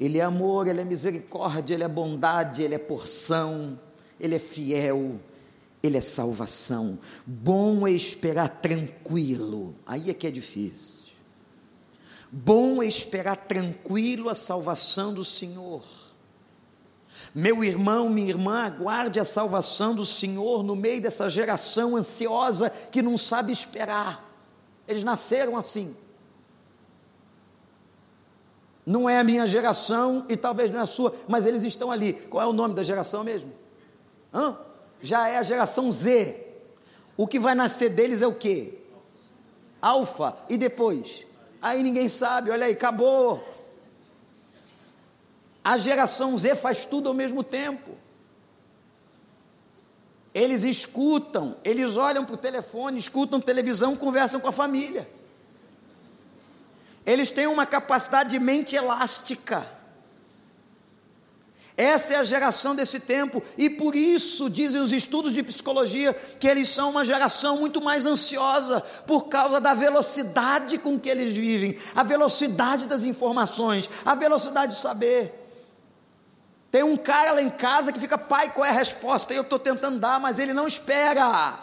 [0.00, 3.78] Ele é amor, ele é misericórdia, ele é bondade, ele é porção,
[4.18, 5.20] ele é fiel,
[5.82, 6.98] ele é salvação.
[7.26, 9.74] Bom é esperar tranquilo.
[9.86, 11.02] Aí é que é difícil.
[12.30, 15.84] Bom é esperar tranquilo a salvação do Senhor.
[17.34, 23.00] Meu irmão, minha irmã, aguarde a salvação do Senhor no meio dessa geração ansiosa que
[23.00, 24.22] não sabe esperar.
[24.86, 25.96] Eles nasceram assim.
[28.84, 32.12] Não é a minha geração e talvez não é a sua, mas eles estão ali.
[32.12, 33.52] Qual é o nome da geração mesmo?
[34.34, 34.58] Hã?
[35.00, 36.36] Já é a geração Z.
[37.16, 38.78] O que vai nascer deles é o quê?
[39.80, 40.36] Alfa.
[40.48, 41.26] E depois?
[41.62, 43.51] Aí ninguém sabe, olha aí, acabou.
[45.64, 47.96] A geração Z faz tudo ao mesmo tempo.
[50.34, 55.08] Eles escutam, eles olham para o telefone, escutam televisão, conversam com a família.
[57.04, 59.66] Eles têm uma capacidade de mente elástica.
[61.76, 66.46] Essa é a geração desse tempo, e por isso dizem os estudos de psicologia que
[66.46, 71.76] eles são uma geração muito mais ansiosa, por causa da velocidade com que eles vivem,
[71.94, 75.41] a velocidade das informações, a velocidade de saber.
[76.72, 79.34] Tem um cara lá em casa que fica, pai, qual é a resposta?
[79.34, 81.60] Eu estou tentando dar, mas ele não espera.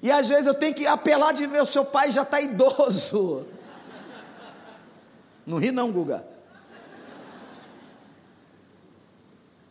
[0.00, 3.44] E às vezes eu tenho que apelar de o seu pai já está idoso.
[5.46, 6.26] Não ri não, Guga.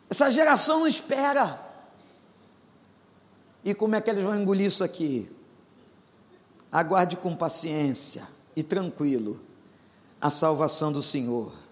[0.08, 1.60] Essa geração não espera.
[3.64, 5.32] E como é que eles vão engolir isso aqui?
[6.72, 9.42] Aguarde com paciência e tranquilo
[10.22, 11.62] a salvação do Senhor.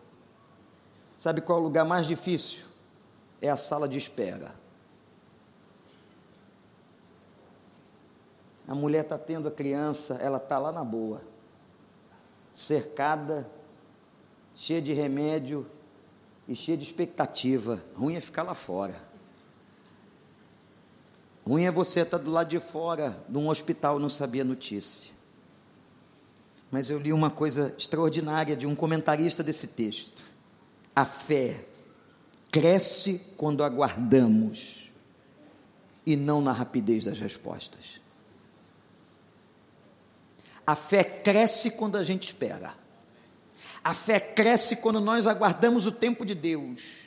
[1.21, 2.65] Sabe qual é o lugar mais difícil?
[3.39, 4.55] É a sala de espera.
[8.67, 11.21] A mulher está tendo a criança, ela está lá na boa,
[12.55, 13.47] cercada,
[14.55, 15.67] cheia de remédio
[16.47, 17.83] e cheia de expectativa.
[17.95, 18.99] Ruim é ficar lá fora.
[21.45, 25.13] Ruim é você estar do lado de fora de um hospital não sabia notícia.
[26.71, 30.30] Mas eu li uma coisa extraordinária de um comentarista desse texto.
[30.95, 31.65] A fé
[32.51, 34.91] cresce quando aguardamos
[36.05, 38.01] e não na rapidez das respostas.
[40.65, 42.73] A fé cresce quando a gente espera.
[43.83, 47.00] A fé cresce quando nós aguardamos o tempo de Deus.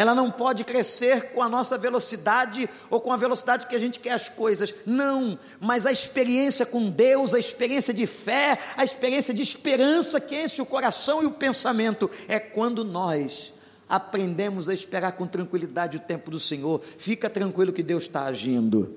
[0.00, 4.00] Ela não pode crescer com a nossa velocidade ou com a velocidade que a gente
[4.00, 4.72] quer as coisas.
[4.86, 10.42] Não, mas a experiência com Deus, a experiência de fé, a experiência de esperança que
[10.42, 13.52] enche o coração e o pensamento é quando nós
[13.86, 16.80] aprendemos a esperar com tranquilidade o tempo do Senhor.
[16.80, 18.96] Fica tranquilo que Deus está agindo.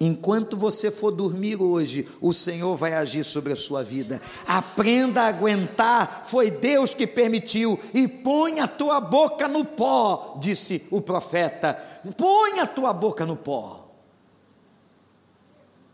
[0.00, 4.20] Enquanto você for dormir hoje, o Senhor vai agir sobre a sua vida.
[4.46, 7.78] Aprenda a aguentar, foi Deus que permitiu.
[7.92, 11.74] E põe a tua boca no pó, disse o profeta.
[12.16, 13.88] Põe a tua boca no pó.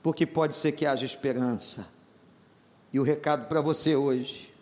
[0.03, 1.87] Porque pode ser que haja esperança.
[2.93, 4.53] E o recado para você hoje: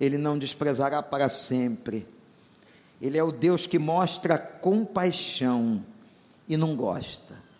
[0.00, 2.08] Ele não desprezará para sempre.
[3.02, 5.84] Ele é o Deus que mostra compaixão
[6.48, 7.51] e não gosta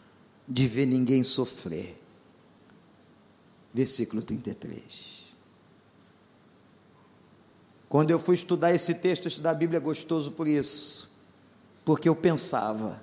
[0.47, 1.99] de ver ninguém sofrer.
[3.73, 5.23] Versículo 33.
[7.89, 11.11] Quando eu fui estudar esse texto, estudar a Bíblia é gostoso por isso,
[11.85, 13.03] porque eu pensava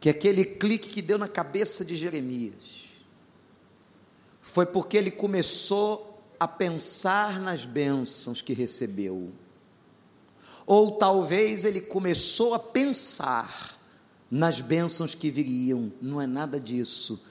[0.00, 2.88] que aquele clique que deu na cabeça de Jeremias
[4.40, 9.30] foi porque ele começou a pensar nas bênçãos que recebeu.
[10.66, 13.71] Ou talvez ele começou a pensar
[14.32, 17.22] nas bênçãos que viriam, não é nada disso.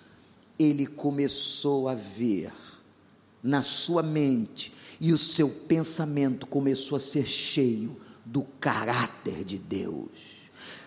[0.59, 2.53] Ele começou a ver
[3.41, 10.11] na sua mente e o seu pensamento começou a ser cheio do caráter de Deus.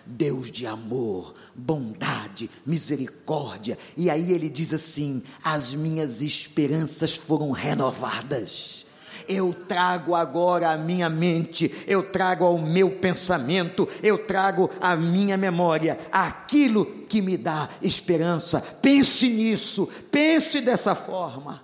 [0.05, 3.77] Deus de amor, bondade, misericórdia.
[3.97, 8.84] E aí ele diz assim: as minhas esperanças foram renovadas
[9.27, 15.37] eu trago agora à minha mente, eu trago ao meu pensamento, eu trago à minha
[15.37, 18.61] memória aquilo que me dá esperança.
[18.61, 21.63] Pense nisso, pense dessa forma.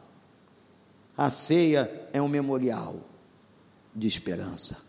[1.17, 2.95] A ceia é um memorial
[3.93, 4.81] de esperança.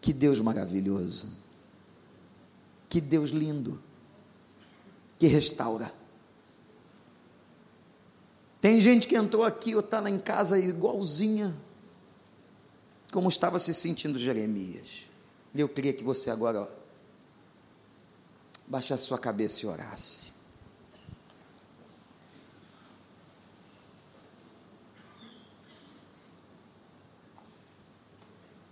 [0.00, 1.28] Que Deus maravilhoso,
[2.88, 3.80] que Deus lindo,
[5.16, 6.01] que restaura
[8.62, 11.54] tem gente que entrou aqui ou está lá em casa igualzinha
[13.12, 15.06] como estava se sentindo Jeremias.
[15.54, 16.68] Eu queria que você agora ó,
[18.66, 20.32] baixasse sua cabeça e orasse.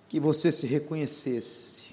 [0.09, 1.91] Que você se reconhecesse.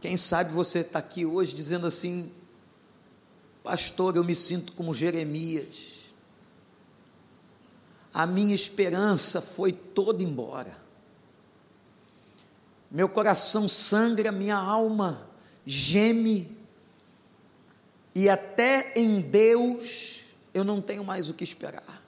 [0.00, 2.32] Quem sabe você está aqui hoje dizendo assim:
[3.62, 6.00] Pastor, eu me sinto como Jeremias.
[8.12, 10.76] A minha esperança foi toda embora.
[12.90, 15.26] Meu coração sangra, minha alma
[15.64, 16.56] geme.
[18.14, 22.02] E até em Deus eu não tenho mais o que esperar.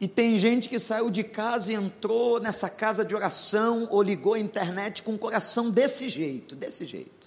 [0.00, 4.34] E tem gente que saiu de casa e entrou nessa casa de oração ou ligou
[4.34, 7.23] a internet com o coração desse jeito, desse jeito.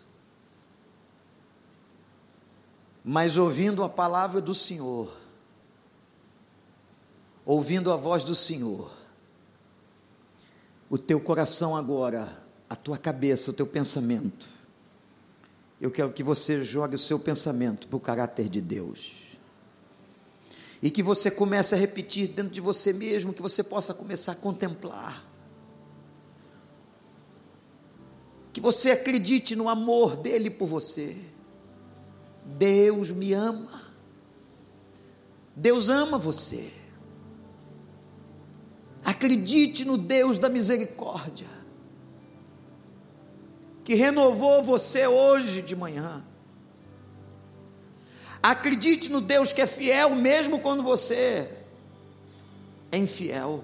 [3.09, 5.09] Mas ouvindo a palavra do Senhor,
[7.45, 8.91] ouvindo a voz do Senhor,
[10.89, 12.37] o teu coração agora,
[12.69, 14.49] a tua cabeça, o teu pensamento,
[15.79, 19.13] eu quero que você jogue o seu pensamento para o caráter de Deus.
[20.81, 24.35] E que você comece a repetir dentro de você mesmo, que você possa começar a
[24.35, 25.25] contemplar.
[28.51, 31.15] Que você acredite no amor dele por você
[32.47, 33.81] Deus me ama.
[35.55, 36.71] Deus ama você.
[39.03, 41.47] Acredite no Deus da misericórdia,
[43.83, 46.23] que renovou você hoje de manhã.
[48.43, 51.49] Acredite no Deus que é fiel, mesmo quando você
[52.91, 53.63] é infiel.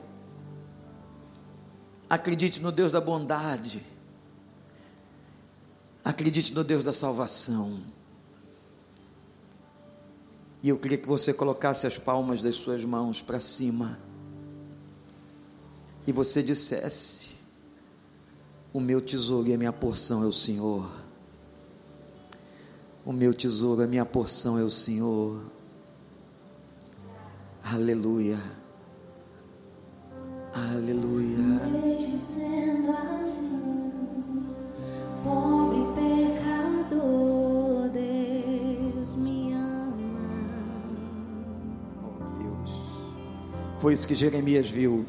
[2.09, 3.85] Acredite no Deus da bondade.
[6.03, 7.81] Acredite no Deus da salvação.
[10.63, 13.99] E eu queria que você colocasse as palmas das suas mãos para cima.
[16.07, 17.31] E você dissesse:
[18.71, 20.89] O meu tesouro e a minha porção é o Senhor.
[23.05, 25.41] O meu tesouro, a minha porção é o Senhor.
[27.61, 28.39] Aleluia.
[30.53, 31.37] Aleluia.
[33.17, 33.63] Assim,
[43.83, 45.05] Foi isso que Jeremias viu.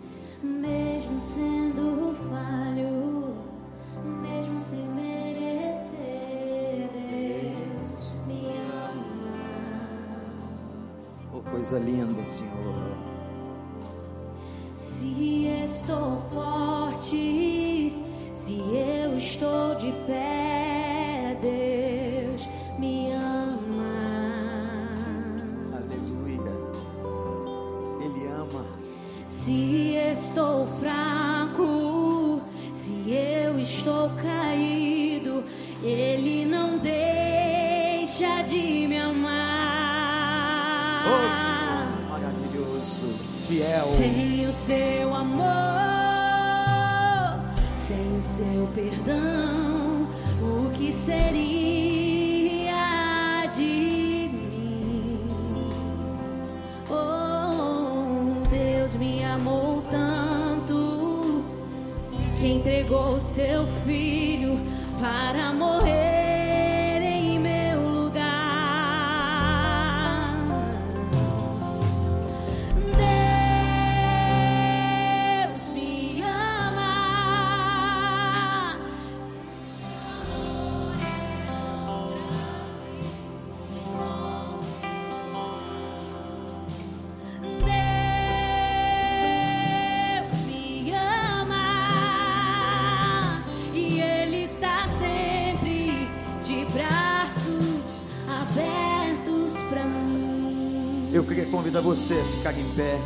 [101.85, 102.99] Você ficar em pé.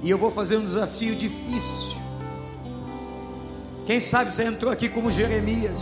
[0.00, 1.98] E eu vou fazer um desafio difícil.
[3.84, 5.80] Quem sabe você entrou aqui como Jeremias.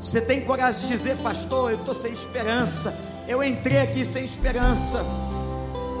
[0.00, 2.92] Você tem coragem de dizer, pastor, eu estou sem esperança.
[3.28, 5.06] Eu entrei aqui sem esperança.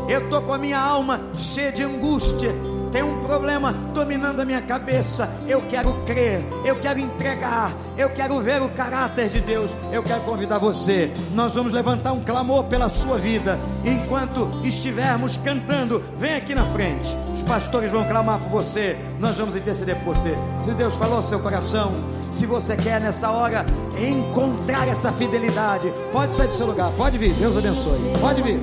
[0.08, 2.52] Eu estou com a minha alma cheia de angústia.
[2.92, 5.28] Tem um problema dominando a minha cabeça.
[5.48, 9.74] Eu quero crer, eu quero entregar, eu quero ver o caráter de Deus.
[9.90, 11.10] Eu quero convidar você.
[11.34, 13.58] Nós vamos levantar um clamor pela sua vida.
[13.82, 17.16] Enquanto estivermos cantando, vem aqui na frente.
[17.32, 18.96] Os pastores vão clamar por você.
[19.18, 20.36] Nós vamos interceder por você.
[20.62, 21.92] Se Deus falou ao seu coração,
[22.30, 23.64] se você quer nessa hora
[23.98, 27.32] encontrar essa fidelidade, pode sair do seu lugar, pode vir.
[27.34, 28.12] Deus abençoe.
[28.20, 28.60] Pode vir,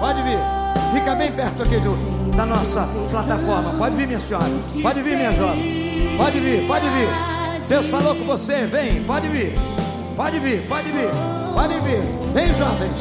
[0.00, 0.38] pode vir.
[0.92, 3.70] Fica bem perto aqui do, da nossa plataforma.
[3.78, 4.46] Pode vir, minha senhora.
[4.82, 6.14] Pode vir, minha jovem.
[6.16, 7.08] Pode vir, pode vir.
[7.68, 8.66] Deus falou com você.
[8.66, 9.54] Vem, pode vir.
[10.16, 11.08] Pode vir, pode vir.
[11.54, 12.02] Pode vir.
[12.34, 12.92] Vem, jovens.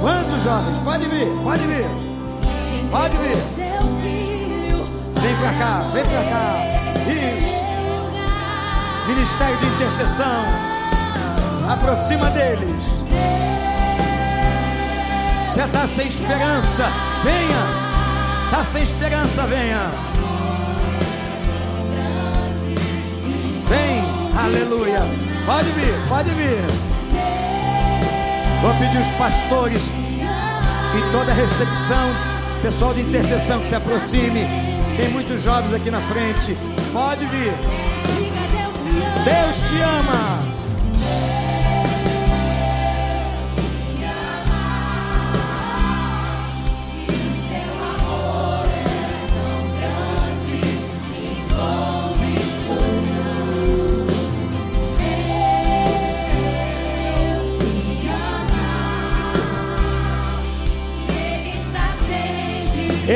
[0.00, 0.78] Quantos jovens?
[0.84, 1.86] Pode vir, pode vir.
[2.90, 3.36] Pode vir.
[5.20, 6.76] Vem pra cá, vem pra cá.
[7.10, 7.54] Isso.
[9.08, 10.44] Ministério de intercessão.
[11.68, 12.84] Aproxima deles.
[15.44, 16.84] Você está sem esperança,
[17.24, 17.85] venha.
[18.46, 19.90] Está sem esperança, venha.
[23.68, 24.04] Vem,
[24.40, 25.00] aleluia.
[25.44, 26.60] Pode vir, pode vir.
[28.62, 32.14] Vou pedir os pastores e toda a recepção,
[32.62, 34.46] pessoal de intercessão que se aproxime.
[34.96, 36.56] Tem muitos jovens aqui na frente.
[36.92, 37.52] Pode vir.
[39.24, 40.35] Deus te ama.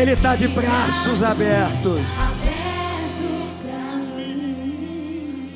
[0.01, 2.01] Ele está de braços abertos.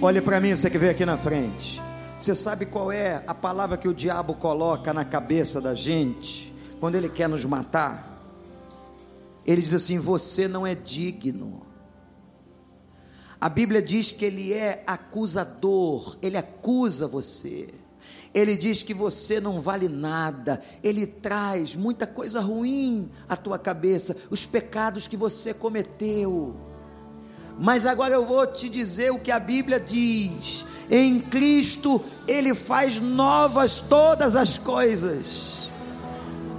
[0.02, 1.80] Olhe para mim, você que veio aqui na frente.
[2.20, 6.94] Você sabe qual é a palavra que o diabo coloca na cabeça da gente quando
[6.94, 8.06] ele quer nos matar?
[9.46, 11.62] Ele diz assim: Você não é digno.
[13.40, 17.70] A Bíblia diz que ele é acusador, ele acusa você.
[18.34, 24.16] Ele diz que você não vale nada, ele traz muita coisa ruim à tua cabeça,
[24.28, 26.56] os pecados que você cometeu.
[27.56, 32.98] Mas agora eu vou te dizer o que a Bíblia diz: em Cristo Ele faz
[32.98, 35.70] novas todas as coisas.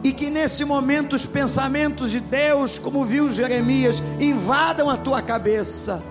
[0.04, 6.02] E que nesse momento os pensamentos de Deus, como viu Jeremias, invadam a tua cabeça.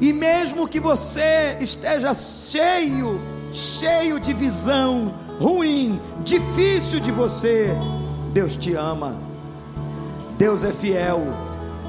[0.00, 3.20] E mesmo que você esteja cheio,
[3.52, 7.74] cheio de visão ruim, difícil de você,
[8.32, 9.16] Deus te ama.
[10.38, 11.22] Deus é fiel.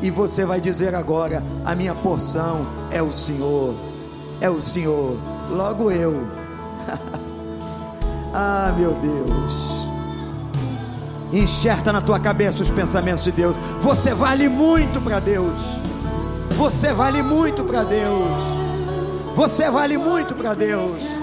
[0.02, 3.76] E você vai dizer agora: a minha porção é o Senhor,
[4.40, 5.18] é o Senhor,
[5.50, 6.28] logo eu.
[8.34, 9.82] ah, meu Deus.
[11.32, 13.56] Enxerta na tua cabeça os pensamentos de Deus.
[13.80, 15.58] Você vale muito para Deus.
[16.58, 18.30] Você vale muito para Deus.
[19.34, 21.21] Você vale muito para Deus.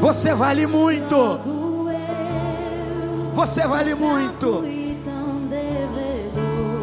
[0.00, 1.40] Você vale muito.
[3.34, 4.64] Você vale muito.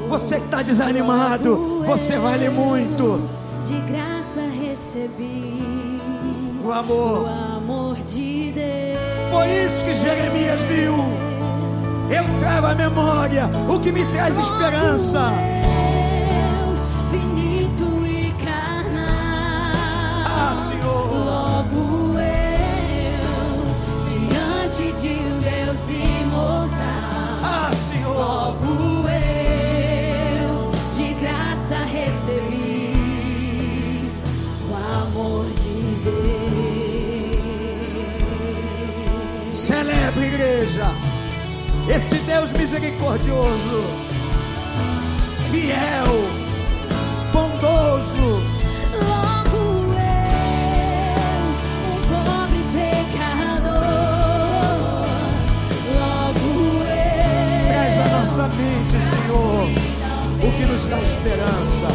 [0.07, 3.22] Você que está desanimado, você vale muito.
[3.65, 5.99] De graça recebi
[6.63, 7.28] o amor.
[9.30, 10.95] Foi isso que Jeremias viu.
[12.09, 15.30] Eu trago à memória o que me traz esperança.
[41.89, 43.85] Esse Deus misericordioso,
[45.49, 46.29] fiel,
[47.31, 48.41] bondoso.
[48.93, 50.38] Logo eu,
[51.88, 53.77] um pobre pecador.
[55.95, 56.47] Logo
[56.83, 57.67] eu.
[57.67, 59.65] Traz a nossa mente, Senhor,
[60.43, 61.88] o que nos dá esperança.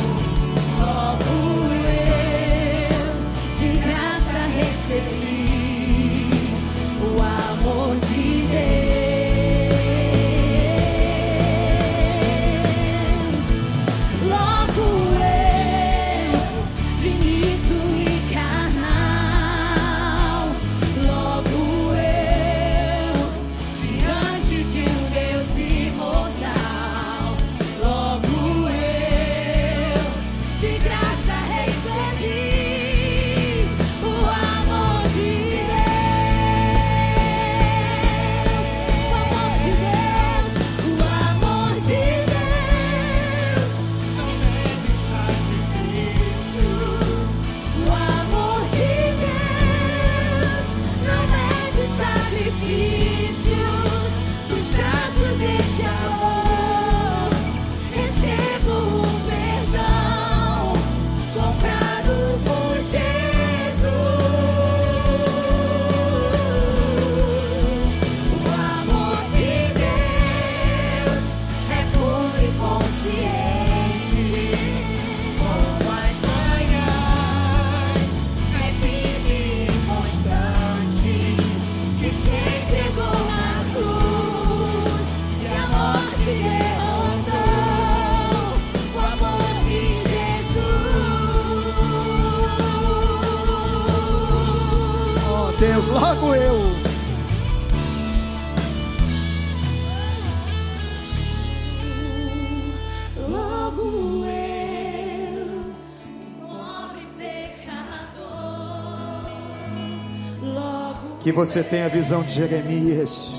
[111.35, 113.30] Você tenha a visão de Jeremias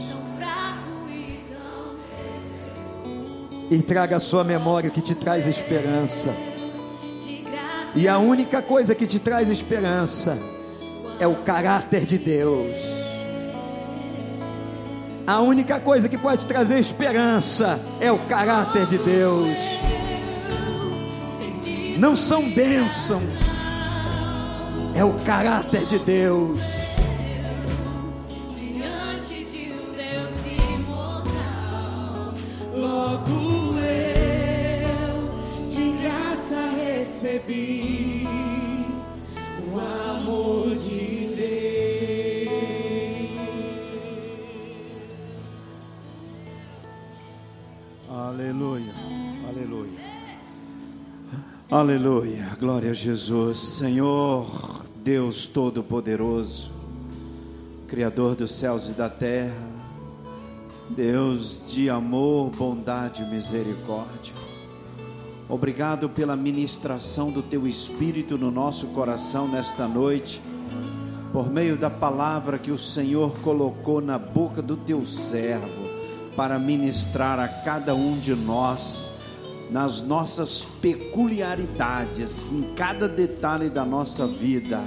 [3.70, 6.36] e traga à sua memória o que te traz esperança.
[7.96, 10.38] E a única coisa que te traz esperança
[11.20, 12.78] é o caráter de Deus.
[15.26, 19.56] A única coisa que pode trazer esperança é o caráter de Deus.
[21.98, 23.24] Não são bênçãos,
[24.96, 26.83] é o caráter de Deus.
[39.72, 42.54] O amor de Deus.
[48.10, 48.94] Aleluia,
[49.50, 50.00] aleluia.
[51.70, 53.58] Aleluia, glória a Jesus.
[53.60, 56.72] Senhor, Deus Todo-Poderoso,
[57.88, 59.74] Criador dos céus e da terra,
[60.90, 64.53] Deus de amor, bondade e misericórdia.
[65.54, 70.42] Obrigado pela ministração do Teu Espírito no nosso coração nesta noite,
[71.32, 75.84] por meio da palavra que o Senhor colocou na boca do Teu servo,
[76.36, 79.12] para ministrar a cada um de nós,
[79.70, 84.82] nas nossas peculiaridades, em cada detalhe da nossa vida.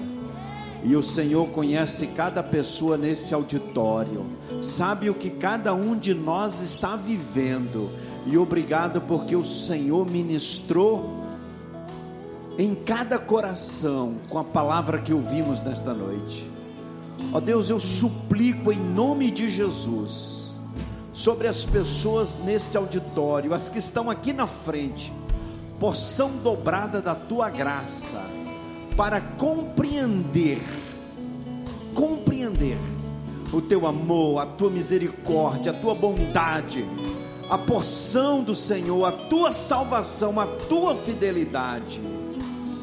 [0.83, 4.27] E o Senhor conhece cada pessoa nesse auditório,
[4.61, 7.89] sabe o que cada um de nós está vivendo,
[8.27, 11.25] E obrigado porque o Senhor ministrou
[12.59, 16.51] em cada coração com a palavra que ouvimos nesta noite.
[17.33, 20.55] Ó Deus, eu suplico em nome de Jesus
[21.13, 25.13] sobre as pessoas neste auditório, as que estão aqui na frente,
[25.79, 28.21] porção dobrada da tua graça
[28.97, 30.61] para compreender,
[31.95, 32.79] compreender
[33.53, 36.85] o teu amor, a tua misericórdia, a tua bondade,
[37.49, 42.01] a porção do Senhor, a tua salvação, a tua fidelidade.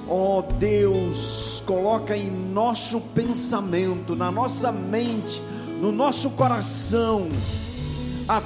[0.07, 5.41] Ó oh Deus, coloca em nosso pensamento, na nossa mente,
[5.81, 7.27] no nosso coração,
[8.27, 8.41] a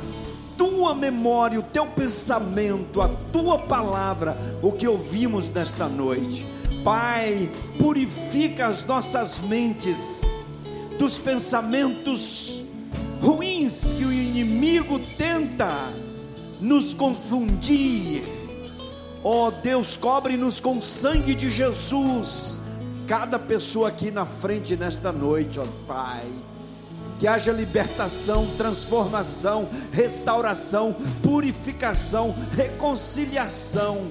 [0.55, 6.47] tua memória, o teu pensamento, a tua palavra, o que ouvimos nesta noite.
[6.84, 10.22] Pai, purifica as nossas mentes
[10.97, 12.63] dos pensamentos
[13.22, 16.07] ruins que o inimigo tenta
[16.60, 18.24] nos confundir.
[19.24, 22.60] Ó oh, Deus, cobre-nos com o sangue de Jesus.
[23.08, 26.28] Cada pessoa aqui na frente nesta noite, ó oh, Pai.
[27.20, 34.08] Que haja libertação, transformação, restauração, purificação, reconciliação.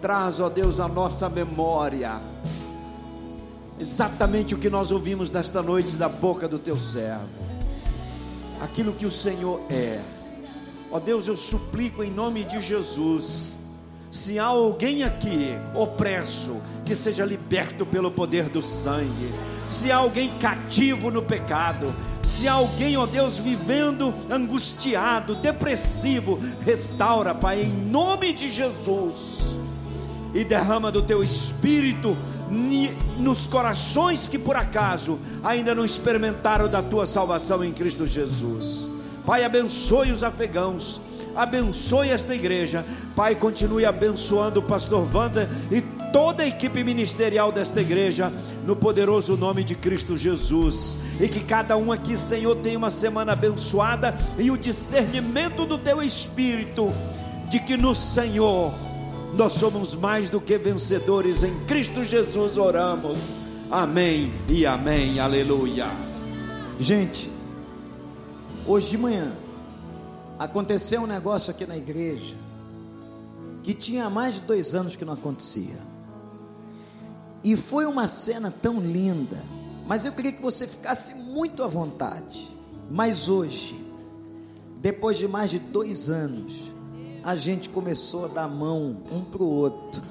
[0.00, 2.20] Traz, ó Deus, a nossa memória
[3.78, 7.28] exatamente o que nós ouvimos nesta noite da boca do teu servo,
[8.60, 10.00] aquilo que o Senhor é.
[10.94, 13.52] Ó Deus, eu suplico em nome de Jesus,
[14.12, 19.34] se há alguém aqui opresso, que seja liberto pelo poder do sangue,
[19.68, 21.92] se há alguém cativo no pecado,
[22.22, 29.56] se há alguém, ó Deus, vivendo angustiado, depressivo, restaura, Pai, em nome de Jesus,
[30.32, 32.16] e derrama do teu espírito
[33.18, 38.93] nos corações que por acaso ainda não experimentaram da tua salvação em Cristo Jesus.
[39.26, 41.00] Pai, abençoe os afegãos,
[41.34, 42.84] abençoe esta igreja.
[43.16, 45.80] Pai, continue abençoando o pastor Wanda e
[46.12, 48.32] toda a equipe ministerial desta igreja,
[48.64, 50.96] no poderoso nome de Cristo Jesus.
[51.18, 56.02] E que cada um aqui, Senhor, tenha uma semana abençoada e o discernimento do teu
[56.02, 56.92] espírito
[57.48, 58.72] de que no Senhor
[59.36, 63.18] nós somos mais do que vencedores em Cristo Jesus, oramos.
[63.70, 65.18] Amém e amém.
[65.18, 65.88] Aleluia.
[66.78, 67.33] Gente,
[68.66, 69.32] hoje de manhã
[70.38, 72.34] aconteceu um negócio aqui na igreja
[73.62, 75.78] que tinha mais de dois anos que não acontecia.
[77.42, 79.42] E foi uma cena tão linda.
[79.86, 82.48] Mas eu queria que você ficasse muito à vontade.
[82.90, 83.74] Mas hoje,
[84.80, 86.74] depois de mais de dois anos,
[87.22, 90.02] a gente começou a dar mão um para o outro,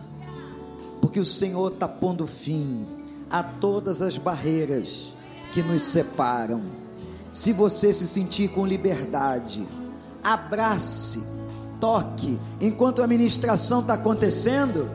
[0.99, 2.86] porque o Senhor está pondo fim
[3.30, 5.16] a todas as barreiras
[5.54, 6.82] que nos separam.
[7.34, 9.67] Se você se sentir com liberdade,
[10.23, 11.23] abrace,
[11.79, 14.88] toque, enquanto a ministração está acontecendo,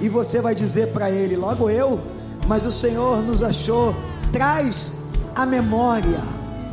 [0.00, 2.00] e você vai dizer para ele: logo eu,
[2.48, 3.94] mas o Senhor nos achou,
[4.32, 4.92] traz
[5.36, 6.18] a memória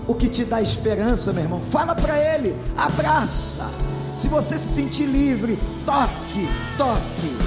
[0.07, 1.61] o que te dá esperança, meu irmão.
[1.61, 3.69] Fala para ele, abraça.
[4.15, 6.47] Se você se sentir livre, toque,
[6.79, 7.40] toque.